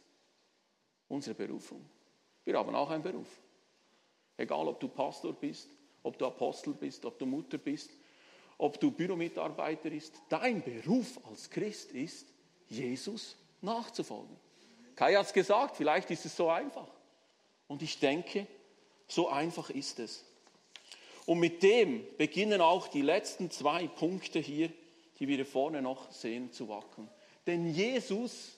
unsere 1.08 1.34
Berufung. 1.34 1.82
Wir 2.44 2.58
haben 2.58 2.74
auch 2.74 2.90
einen 2.90 3.02
Beruf. 3.02 3.28
Egal, 4.36 4.68
ob 4.68 4.78
du 4.78 4.88
Pastor 4.88 5.32
bist, 5.32 5.70
ob 6.02 6.18
du 6.18 6.26
Apostel 6.26 6.74
bist, 6.74 7.06
ob 7.06 7.18
du 7.18 7.24
Mutter 7.24 7.56
bist, 7.56 7.88
ob 8.58 8.80
du 8.80 8.90
Büromitarbeiter 8.90 9.90
bist, 9.90 10.14
dein 10.28 10.62
Beruf 10.62 11.18
als 11.28 11.50
Christ 11.50 11.92
ist, 11.92 12.26
Jesus 12.68 13.36
nachzufolgen. 13.60 14.36
Kai 14.94 15.14
hat 15.14 15.26
es 15.26 15.32
gesagt, 15.32 15.76
vielleicht 15.76 16.10
ist 16.10 16.24
es 16.24 16.36
so 16.36 16.48
einfach. 16.48 16.88
Und 17.66 17.82
ich 17.82 17.98
denke, 17.98 18.46
so 19.08 19.28
einfach 19.28 19.70
ist 19.70 19.98
es. 19.98 20.24
Und 21.26 21.40
mit 21.40 21.62
dem 21.62 22.04
beginnen 22.16 22.60
auch 22.60 22.88
die 22.88 23.02
letzten 23.02 23.50
zwei 23.50 23.88
Punkte 23.88 24.38
hier, 24.38 24.70
die 25.18 25.28
wir 25.28 25.44
vorne 25.46 25.80
noch 25.80 26.10
sehen, 26.10 26.52
zu 26.52 26.68
wackeln. 26.68 27.08
Denn 27.46 27.72
Jesus 27.72 28.56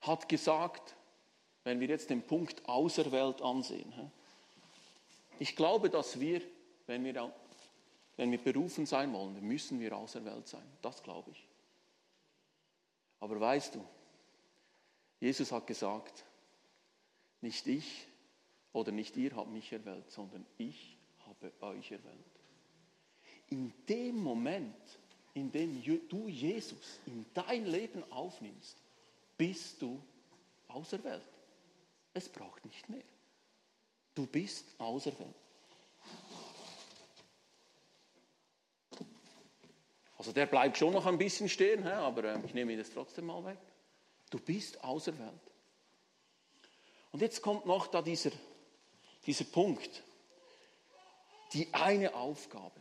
hat 0.00 0.28
gesagt, 0.28 0.94
wenn 1.64 1.80
wir 1.80 1.88
jetzt 1.88 2.10
den 2.10 2.22
Punkt 2.22 2.68
Auserwählt 2.68 3.42
ansehen, 3.42 3.92
ich 5.40 5.54
glaube, 5.54 5.90
dass 5.90 6.20
wir, 6.20 6.40
wenn 6.86 7.04
wir, 7.04 7.32
wenn 8.18 8.32
wir 8.32 8.38
berufen 8.38 8.84
sein 8.84 9.12
wollen, 9.12 9.40
müssen 9.46 9.78
wir 9.80 9.96
auserwählt 9.96 10.48
sein. 10.48 10.66
Das 10.82 11.02
glaube 11.02 11.30
ich. 11.30 11.46
Aber 13.20 13.40
weißt 13.40 13.76
du, 13.76 13.84
Jesus 15.20 15.52
hat 15.52 15.66
gesagt, 15.68 16.24
nicht 17.40 17.66
ich 17.68 18.06
oder 18.72 18.90
nicht 18.90 19.16
ihr 19.16 19.34
habt 19.36 19.50
mich 19.50 19.72
erwählt, 19.72 20.10
sondern 20.10 20.44
ich 20.58 20.98
habe 21.26 21.52
euch 21.60 21.92
erwählt. 21.92 22.12
In 23.50 23.72
dem 23.88 24.16
Moment, 24.16 24.98
in 25.34 25.52
dem 25.52 25.80
du 26.08 26.28
Jesus 26.28 26.98
in 27.06 27.24
dein 27.34 27.66
Leben 27.66 28.02
aufnimmst, 28.10 28.76
bist 29.36 29.80
du 29.80 30.02
auserwählt. 30.66 31.22
Es 32.14 32.28
braucht 32.28 32.64
nicht 32.64 32.88
mehr. 32.88 33.04
Du 34.16 34.26
bist 34.26 34.66
auserwählt. 34.78 35.47
Also 40.18 40.32
der 40.32 40.46
bleibt 40.46 40.76
schon 40.76 40.92
noch 40.92 41.06
ein 41.06 41.16
bisschen 41.16 41.48
stehen, 41.48 41.86
aber 41.86 42.24
ähm, 42.24 42.44
ich 42.44 42.52
nehme 42.52 42.72
ihn 42.72 42.78
jetzt 42.78 42.92
trotzdem 42.92 43.26
mal 43.26 43.44
weg. 43.44 43.58
Du 44.30 44.38
bist 44.38 44.82
auserwählt. 44.82 45.32
Und 47.12 47.22
jetzt 47.22 47.40
kommt 47.40 47.66
noch 47.66 47.86
da 47.86 48.02
dieser, 48.02 48.32
dieser 49.24 49.44
Punkt. 49.44 50.02
Die 51.52 51.72
eine 51.72 52.14
Aufgabe. 52.14 52.78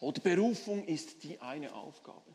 Oder 0.00 0.20
Berufung 0.20 0.84
ist 0.84 1.22
die 1.22 1.38
eine 1.40 1.74
Aufgabe. 1.74 2.34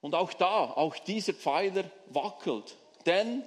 Und 0.00 0.14
auch 0.14 0.32
da, 0.32 0.64
auch 0.64 0.96
dieser 0.98 1.34
Pfeiler 1.34 1.90
wackelt. 2.06 2.76
Denn 3.04 3.42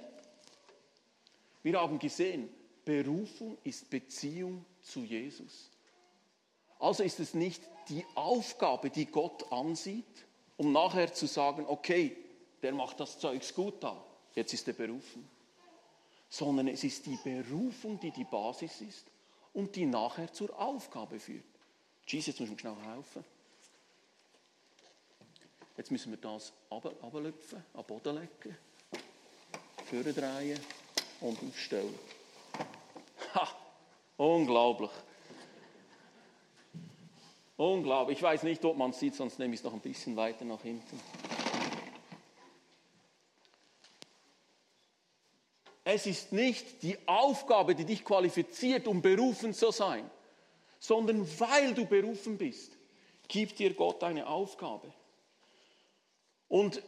wir 1.62 1.80
haben 1.80 1.98
gesehen, 1.98 2.48
Berufung 2.84 3.58
ist 3.64 3.90
Beziehung 3.90 4.64
zu 4.82 5.00
Jesus. 5.00 5.70
Also 6.78 7.02
ist 7.02 7.20
es 7.20 7.34
nicht 7.34 7.62
die 7.88 8.04
Aufgabe, 8.14 8.90
die 8.90 9.06
Gott 9.06 9.50
ansieht, 9.52 10.04
um 10.56 10.72
nachher 10.72 11.12
zu 11.12 11.26
sagen, 11.26 11.64
okay, 11.66 12.16
der 12.62 12.72
macht 12.72 13.00
das 13.00 13.18
Zeugs 13.18 13.54
gut 13.54 13.82
da, 13.82 14.02
jetzt 14.34 14.52
ist 14.52 14.66
er 14.68 14.74
berufen. 14.74 15.28
Sondern 16.28 16.68
es 16.68 16.82
ist 16.82 17.06
die 17.06 17.18
Berufung, 17.22 18.00
die 18.00 18.10
die 18.10 18.24
Basis 18.24 18.80
ist 18.80 19.06
und 19.54 19.76
die 19.76 19.86
nachher 19.86 20.32
zur 20.32 20.58
Aufgabe 20.58 21.20
führt. 21.20 21.44
Jesus, 22.06 22.26
jetzt 22.26 22.40
muss 22.40 22.50
ich 22.50 22.60
schnell 22.60 22.76
helfen. 22.94 23.24
Jetzt 25.76 25.90
müssen 25.90 26.10
wir 26.12 26.18
das 26.18 26.52
runterlüpfen, 26.70 27.58
an 27.74 27.82
den 27.82 27.86
Boden 27.86 28.16
legen, 28.16 28.56
vordrehen 29.84 30.60
und 31.20 31.38
aufstellen. 31.42 31.98
Ha! 33.34 33.48
Unglaublich. 34.16 34.90
Unglaublich. 37.56 38.18
Ich 38.18 38.22
weiß 38.22 38.42
nicht, 38.42 38.64
ob 38.64 38.76
man 38.76 38.90
es 38.90 39.00
sieht, 39.00 39.14
sonst 39.14 39.38
nehme 39.38 39.54
ich 39.54 39.60
es 39.60 39.64
noch 39.64 39.72
ein 39.72 39.80
bisschen 39.80 40.16
weiter 40.16 40.44
nach 40.44 40.62
hinten. 40.62 41.00
Es 45.84 46.04
ist 46.06 46.32
nicht 46.32 46.82
die 46.82 46.98
Aufgabe, 47.06 47.74
die 47.74 47.84
dich 47.84 48.04
qualifiziert, 48.04 48.88
um 48.88 49.00
berufen 49.00 49.54
zu 49.54 49.70
sein, 49.70 50.10
sondern 50.80 51.26
weil 51.38 51.74
du 51.74 51.86
berufen 51.86 52.36
bist, 52.36 52.76
gibt 53.28 53.58
dir 53.58 53.72
Gott 53.72 54.02
eine 54.02 54.26
Aufgabe. 54.26 54.92
Und 56.48 56.82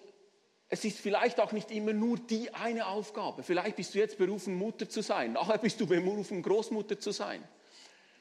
es 0.69 0.85
ist 0.85 0.99
vielleicht 0.99 1.41
auch 1.41 1.53
nicht 1.53 1.71
immer 1.71 1.93
nur 1.93 2.19
die 2.19 2.53
eine 2.53 2.89
Aufgabe. 2.89 3.43
Vielleicht 3.43 3.77
bist 3.77 3.95
du 3.95 3.99
jetzt 3.99 4.19
berufen, 4.19 4.57
Mutter 4.57 4.89
zu 4.89 5.01
sein. 5.01 5.33
Nachher 5.33 5.59
bist 5.59 5.81
du 5.81 5.87
berufen, 5.87 6.43
Großmutter 6.43 6.99
zu 6.99 7.13
sein. 7.13 7.43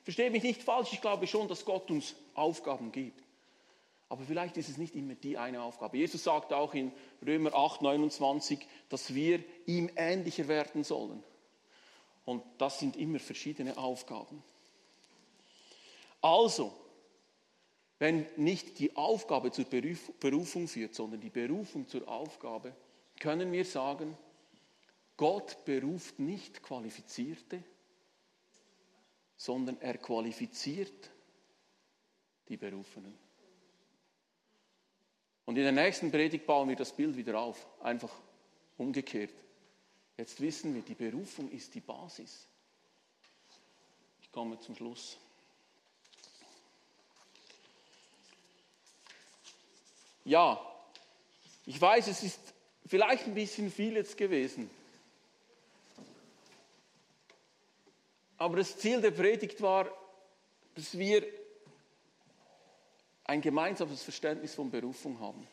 Verstehe 0.07 0.31
mich 0.31 0.43
nicht 0.43 0.63
falsch, 0.63 0.93
ich 0.93 1.01
glaube 1.01 1.27
schon, 1.27 1.49
dass 1.49 1.65
Gott 1.65 1.91
uns 1.91 2.15
Aufgaben 2.33 2.93
gibt. 2.93 3.21
Aber 4.07 4.23
vielleicht 4.23 4.55
ist 4.55 4.69
es 4.69 4.77
nicht 4.77 4.95
immer 4.95 5.15
die 5.15 5.37
eine 5.37 5.61
Aufgabe. 5.61 5.97
Jesus 5.97 6.23
sagt 6.23 6.53
auch 6.53 6.73
in 6.73 6.93
Römer 7.25 7.53
8, 7.53 7.81
29, 7.81 8.65
dass 8.87 9.13
wir 9.13 9.43
ihm 9.65 9.91
ähnlicher 9.97 10.47
werden 10.47 10.85
sollen. 10.85 11.21
Und 12.23 12.41
das 12.57 12.79
sind 12.79 12.95
immer 12.95 13.19
verschiedene 13.19 13.77
Aufgaben. 13.77 14.41
Also, 16.21 16.73
wenn 17.99 18.27
nicht 18.37 18.79
die 18.79 18.95
Aufgabe 18.95 19.51
zur 19.51 19.65
Berufung 19.65 20.69
führt, 20.69 20.95
sondern 20.95 21.19
die 21.19 21.29
Berufung 21.29 21.85
zur 21.85 22.07
Aufgabe, 22.07 22.73
können 23.19 23.51
wir 23.51 23.65
sagen, 23.65 24.17
Gott 25.17 25.65
beruft 25.65 26.17
nicht 26.17 26.63
Qualifizierte, 26.63 27.61
sondern 29.37 29.79
er 29.79 29.97
qualifiziert 29.97 31.11
die 32.49 32.57
Berufenen. 32.57 33.17
Und 35.45 35.55
in 35.55 35.63
der 35.63 35.71
nächsten 35.71 36.11
Predigt 36.11 36.45
bauen 36.45 36.67
wir 36.67 36.75
das 36.75 36.91
Bild 36.91 37.15
wieder 37.15 37.39
auf, 37.39 37.65
einfach 37.81 38.13
umgekehrt. 38.77 39.33
Jetzt 40.17 40.41
wissen 40.41 40.73
wir, 40.73 40.81
die 40.81 40.95
Berufung 40.95 41.49
ist 41.51 41.73
die 41.75 41.79
Basis. 41.79 42.47
Ich 44.21 44.31
komme 44.31 44.59
zum 44.59 44.75
Schluss. 44.75 45.17
Ja, 50.25 50.59
ich 51.65 51.79
weiß, 51.79 52.07
es 52.07 52.23
ist 52.23 52.39
vielleicht 52.85 53.27
ein 53.27 53.35
bisschen 53.35 53.71
viel 53.71 53.93
jetzt 53.93 54.17
gewesen. 54.17 54.69
Aber 58.37 58.57
das 58.57 58.77
Ziel 58.77 59.01
der 59.01 59.11
Predigt 59.11 59.61
war, 59.61 59.89
dass 60.75 60.97
wir 60.97 61.25
ein 63.23 63.41
gemeinsames 63.41 64.03
Verständnis 64.03 64.55
von 64.55 64.71
Berufung 64.71 65.19
haben. 65.19 65.45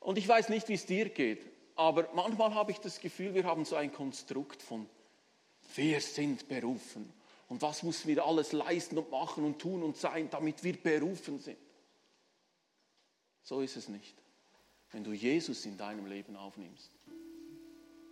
Und 0.00 0.18
ich 0.18 0.28
weiß 0.28 0.50
nicht, 0.50 0.68
wie 0.68 0.74
es 0.74 0.86
dir 0.86 1.08
geht, 1.08 1.40
aber 1.76 2.08
manchmal 2.14 2.54
habe 2.54 2.70
ich 2.70 2.78
das 2.78 3.00
Gefühl, 3.00 3.34
wir 3.34 3.44
haben 3.44 3.64
so 3.64 3.74
ein 3.74 3.92
Konstrukt 3.92 4.62
von, 4.62 4.86
wir 5.74 6.00
sind 6.00 6.46
berufen 6.46 7.12
und 7.48 7.62
was 7.62 7.82
müssen 7.82 8.08
wir 8.08 8.24
alles 8.24 8.52
leisten 8.52 8.98
und 8.98 9.10
machen 9.10 9.44
und 9.44 9.58
tun 9.58 9.82
und 9.82 9.96
sein, 9.96 10.28
damit 10.30 10.62
wir 10.62 10.76
berufen 10.76 11.40
sind. 11.40 11.58
So 13.42 13.60
ist 13.60 13.76
es 13.76 13.88
nicht. 13.88 14.14
Wenn 14.92 15.02
du 15.02 15.12
Jesus 15.12 15.66
in 15.66 15.76
deinem 15.76 16.06
Leben 16.06 16.36
aufnimmst, 16.36 16.90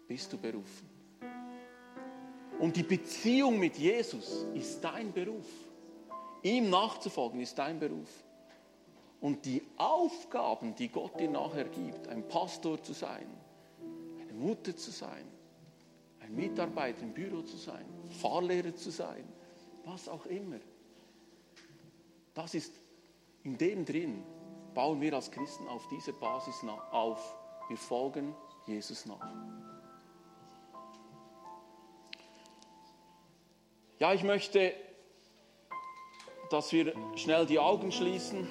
bist 0.09 0.33
du 0.33 0.39
berufen. 0.39 0.92
Und 2.63 2.77
die 2.77 2.85
Beziehung 2.85 3.59
mit 3.59 3.77
Jesus 3.77 4.47
ist 4.55 4.83
dein 4.83 5.13
Beruf. 5.13 5.49
Ihm 6.45 6.71
nachzufolgen 6.71 7.41
ist 7.41 7.59
dein 7.59 7.81
Beruf. 7.81 8.23
Und 9.21 9.45
die 9.45 9.65
Aufgaben, 9.77 10.73
die 10.77 10.89
Gott 10.89 11.19
dir 11.19 11.29
nachher 11.29 11.65
gibt, 11.65 12.07
ein 12.07 12.29
Pastor 12.29 12.81
zu 12.81 12.93
sein, 12.93 13.27
eine 14.21 14.33
Mutter 14.35 14.77
zu 14.77 14.93
sein, 14.93 15.27
ein 16.21 16.37
Mitarbeiter 16.37 17.03
im 17.03 17.13
Büro 17.13 17.43
zu 17.43 17.57
sein, 17.57 17.85
Fahrlehrer 18.21 18.77
zu 18.77 18.91
sein, 18.91 19.25
was 19.85 20.09
auch 20.09 20.27
immer, 20.27 20.61
das 22.33 22.55
ist 22.55 22.73
in 23.43 23.59
dem 23.59 23.85
drin, 23.85 24.23
bauen 24.73 25.01
wir 25.01 25.15
als 25.15 25.33
Christen 25.33 25.67
auf 25.67 25.89
dieser 25.89 26.13
Basis 26.13 26.63
auf. 26.93 27.37
Wir 27.69 27.77
folgen 27.77 28.37
Jesus 28.69 29.05
nach. 29.05 29.72
Ja, 34.03 34.13
ich 34.13 34.25
möchte, 34.25 34.75
dass 36.51 36.73
wir 36.73 36.93
schnell 37.15 37.47
die 37.47 37.61
Augen 37.61 37.93
schließen. 37.93 38.49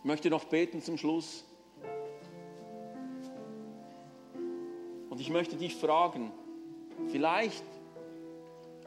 Ich 0.00 0.04
möchte 0.04 0.28
noch 0.28 0.44
beten 0.44 0.82
zum 0.82 0.98
Schluss. 0.98 1.46
Und 5.08 5.22
ich 5.22 5.30
möchte 5.30 5.56
dich 5.56 5.76
fragen, 5.76 6.30
Vielleicht 7.10 7.64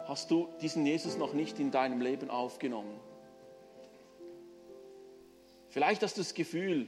hast 0.06 0.30
du 0.30 0.48
diesen 0.62 0.86
Jesus 0.86 1.18
noch 1.18 1.34
nicht 1.34 1.60
in 1.60 1.72
deinem 1.72 2.02
Leben 2.02 2.30
aufgenommen. 2.30 3.00
Vielleicht 5.70 6.04
hast 6.04 6.18
du 6.18 6.22
das 6.22 6.36
Gefühl, 6.36 6.88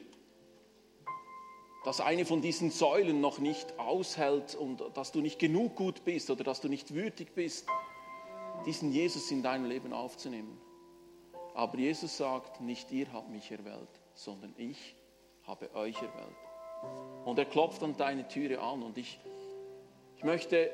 dass 1.84 2.00
eine 2.00 2.26
von 2.26 2.42
diesen 2.42 2.72
Säulen 2.72 3.20
noch 3.20 3.40
nicht 3.40 3.78
aushält 3.78 4.56
und 4.56 4.84
dass 4.94 5.12
du 5.12 5.20
nicht 5.20 5.40
genug 5.40 5.76
gut 5.76 6.06
bist 6.06 6.30
oder 6.30 6.44
dass 6.44 6.62
du 6.62 6.70
nicht 6.70 6.94
würdig 6.94 7.36
bist, 7.36 7.68
diesen 8.66 8.92
Jesus 8.92 9.30
in 9.32 9.44
deinem 9.44 9.66
Leben 9.66 9.92
aufzunehmen. 9.92 10.58
Aber 11.54 11.78
Jesus 11.78 12.18
sagt, 12.18 12.62
nicht 12.62 12.92
ihr 12.92 13.12
habt 13.12 13.30
mich 13.30 13.52
erwählt, 13.52 13.90
sondern 14.16 14.54
ich 14.58 14.96
habe 15.44 15.74
euch 15.76 15.96
erwählt. 15.98 16.36
Und 17.26 17.38
er 17.38 17.46
klopft 17.46 17.84
an 17.84 17.96
deine 17.98 18.28
Türe 18.28 18.60
an 18.60 18.82
und 18.82 18.98
ich, 18.98 19.20
ich 20.18 20.24
möchte 20.24 20.72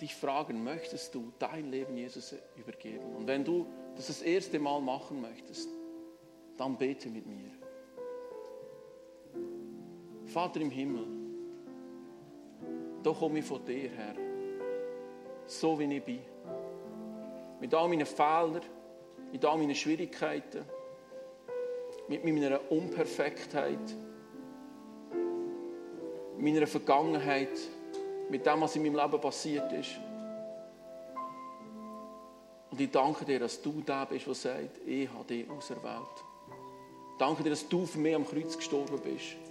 dich 0.00 0.14
fragen, 0.14 0.62
möchtest 0.62 1.14
du 1.14 1.32
dein 1.38 1.70
Leben 1.70 1.96
Jesus 1.96 2.34
übergeben? 2.56 3.16
Und 3.16 3.26
wenn 3.26 3.44
du 3.44 3.66
das 3.96 4.08
das 4.08 4.22
erste 4.22 4.58
Mal 4.58 4.80
machen 4.80 5.20
möchtest, 5.20 5.68
dann 6.56 6.76
bete 6.76 7.08
mit 7.08 7.26
mir. 7.26 7.50
Vater 10.28 10.60
im 10.60 10.70
Himmel, 10.70 11.06
da 13.02 13.12
komme 13.12 13.38
ich 13.38 13.44
von 13.44 13.64
dir 13.64 13.88
her, 13.88 14.14
so 15.46 15.78
wie 15.78 15.96
ich 15.96 16.04
bin. 16.04 16.20
Mit 17.60 17.74
all 17.74 17.88
meinen 17.88 18.06
Fehlern, 18.06 18.60
mit 19.32 19.44
all 19.44 19.56
meinen 19.56 19.74
Schwierigkeiten, 19.74 20.64
mit 22.08 22.24
meiner 22.24 22.60
Unperfektheit, 22.70 23.96
meiner 26.38 26.66
Vergangenheit, 26.66 27.58
mit 28.28 28.44
dem, 28.44 28.60
was 28.60 28.76
in 28.76 28.82
meinem 28.82 28.96
Leben 28.96 29.20
passiert 29.20 29.72
ist. 29.72 29.98
Und 32.70 32.78
ich 32.78 32.90
danke 32.90 33.24
dir, 33.24 33.40
dass 33.40 33.62
du 33.62 33.80
der 33.80 34.04
bist, 34.06 34.26
der 34.26 34.34
sagt, 34.34 34.86
ich 34.86 35.08
habe 35.10 35.24
dich 35.24 35.48
auserwählt. 35.48 36.24
Danke 37.18 37.42
dir, 37.42 37.50
dass 37.50 37.66
du 37.66 37.86
für 37.86 37.98
mich 37.98 38.14
am 38.14 38.26
Kreuz 38.26 38.56
gestorben 38.56 39.00
bist. 39.02 39.47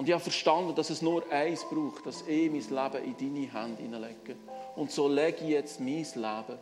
Und 0.00 0.08
ich 0.08 0.14
habe 0.14 0.22
verstanden, 0.22 0.74
dass 0.74 0.88
es 0.88 1.02
nur 1.02 1.30
eins 1.30 1.62
braucht, 1.68 2.06
dass 2.06 2.22
ich 2.26 2.50
mein 2.50 2.62
Leben 2.62 3.04
in 3.04 3.16
deine 3.18 3.52
Hände 3.52 3.82
hineinlege. 3.82 4.34
Und 4.74 4.90
so 4.90 5.06
lege 5.06 5.44
ich 5.44 5.50
jetzt 5.50 5.78
mein 5.78 6.06
Leben 6.14 6.58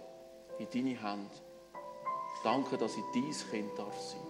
in 0.59 0.67
deine 0.75 1.01
Hände. 1.01 1.31
Danke, 2.43 2.77
dass 2.77 2.97
ich 2.97 3.05
dein 3.15 3.31
Kind 3.49 3.79
darf 3.79 3.97
sein. 4.01 4.21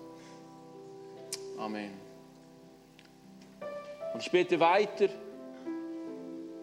Amen. 1.57 1.92
Und 4.12 4.21
ich 4.21 4.31
bete 4.31 4.61
weiter 4.61 5.09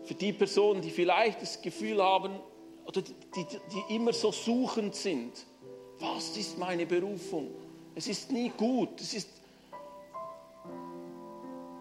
für 0.03 0.13
die 0.13 0.31
Personen, 0.31 0.83
die 0.83 0.91
vielleicht 0.91 1.41
das 1.41 1.59
Gefühl 1.59 1.99
haben 1.99 2.39
oder 2.85 3.01
die, 3.01 3.15
die, 3.35 3.57
die 3.73 3.95
immer 3.95 4.13
so 4.13 4.31
suchend 4.31 4.93
sind. 4.93 5.47
Was 5.97 6.37
ist 6.37 6.59
meine 6.59 6.85
Berufung? 6.85 7.55
Es 7.95 8.07
ist 8.07 8.31
nie 8.31 8.49
gut. 8.49 9.01
Es 9.01 9.15
ist 9.15 9.29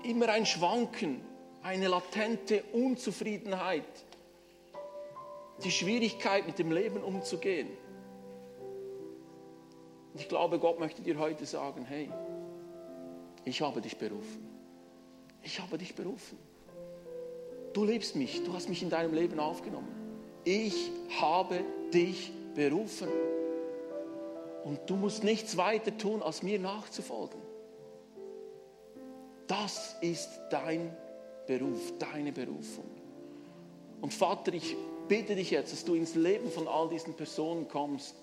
immer 0.05 0.29
ein 0.29 0.47
Schwanken, 0.47 1.21
eine 1.62 1.88
latente 1.88 2.62
Unzufriedenheit, 2.73 3.85
die 5.62 5.71
Schwierigkeit 5.71 6.47
mit 6.47 6.59
dem 6.59 6.71
Leben 6.71 7.03
umzugehen. 7.03 7.69
Und 10.12 10.20
ich 10.20 10.28
glaube, 10.28 10.59
Gott 10.59 10.78
möchte 10.78 11.03
dir 11.03 11.18
heute 11.18 11.47
sagen, 11.47 11.85
hey, 11.85 12.11
ich 13.45 13.61
habe 13.61 13.81
dich 13.81 13.97
berufen. 13.97 14.49
Ich 15.43 15.61
habe 15.61 15.76
dich 15.76 15.95
berufen. 15.95 16.39
Du 17.72 17.85
liebst 17.85 18.14
mich, 18.14 18.45
du 18.45 18.53
hast 18.53 18.68
mich 18.68 18.83
in 18.83 18.91
deinem 18.91 19.12
Leben 19.14 19.41
aufgenommen. 19.41 19.89
Ich 20.45 20.91
habe 21.20 21.64
dich 21.93 22.33
berufen. 22.55 23.09
Und 24.64 24.78
du 24.87 24.97
musst 24.97 25.24
nichts 25.24 25.57
weiter 25.57 25.97
tun, 25.99 26.22
als 26.22 26.43
mir 26.43 26.59
nachzufolgen. 26.59 27.41
Das 29.47 29.97
ist 30.01 30.28
dein 30.51 30.97
Beruf, 31.47 31.99
deine 31.99 32.32
Berufung. 32.32 32.90
Und 34.01 34.12
Vater, 34.12 34.53
ich 34.55 34.76
bitte 35.09 35.34
dich 35.34 35.51
jetzt, 35.51 35.72
dass 35.72 35.84
du 35.84 35.95
ins 35.95 36.14
Leben 36.14 36.51
von 36.51 36.68
all 36.68 36.88
diesen 36.88 37.14
Personen 37.14 37.68
kommst 37.68 38.14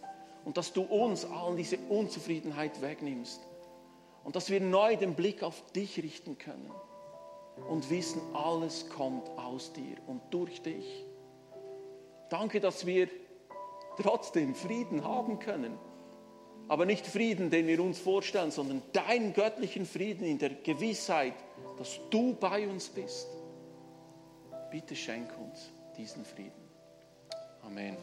und 0.46 0.58
dass 0.58 0.74
du 0.74 0.82
uns 0.82 1.26
all 1.26 1.56
diese 1.56 1.78
Unzufriedenheit 1.90 2.82
wegnimmst 2.82 3.42
und 4.24 4.36
dass 4.36 4.50
wir 4.50 4.62
neu 4.62 4.96
den 4.96 5.16
Blick 5.16 5.44
auf 5.44 5.72
dich 5.74 6.02
richten 6.02 6.38
können 6.38 6.72
und 7.70 7.90
wissen, 7.90 8.22
alles 8.34 8.90
kommt 8.90 9.30
aus 9.38 9.74
dir 9.74 9.98
und 10.08 10.22
durch 10.32 10.62
dich. 10.62 11.06
Danke, 12.30 12.60
dass 12.60 12.86
wir 12.86 13.10
trotzdem 14.02 14.56
Frieden 14.56 15.04
haben 15.04 15.40
können. 15.40 15.78
Aber 16.72 16.86
nicht 16.86 17.06
Frieden, 17.06 17.50
den 17.50 17.68
wir 17.68 17.84
uns 17.84 18.00
vorstellen, 18.00 18.50
sondern 18.50 18.82
deinen 18.94 19.34
göttlichen 19.34 19.86
Frieden 19.86 20.24
in 20.24 20.38
der 20.38 20.52
Gewissheit, 20.52 21.34
dass 21.78 22.00
du 22.10 22.34
bei 22.34 22.66
uns 22.66 22.88
bist. 22.88 23.28
Bitte 24.72 24.96
schenk 24.96 25.38
uns 25.38 25.70
diesen 25.98 26.24
Frieden. 26.24 26.64
Amen. 27.62 27.98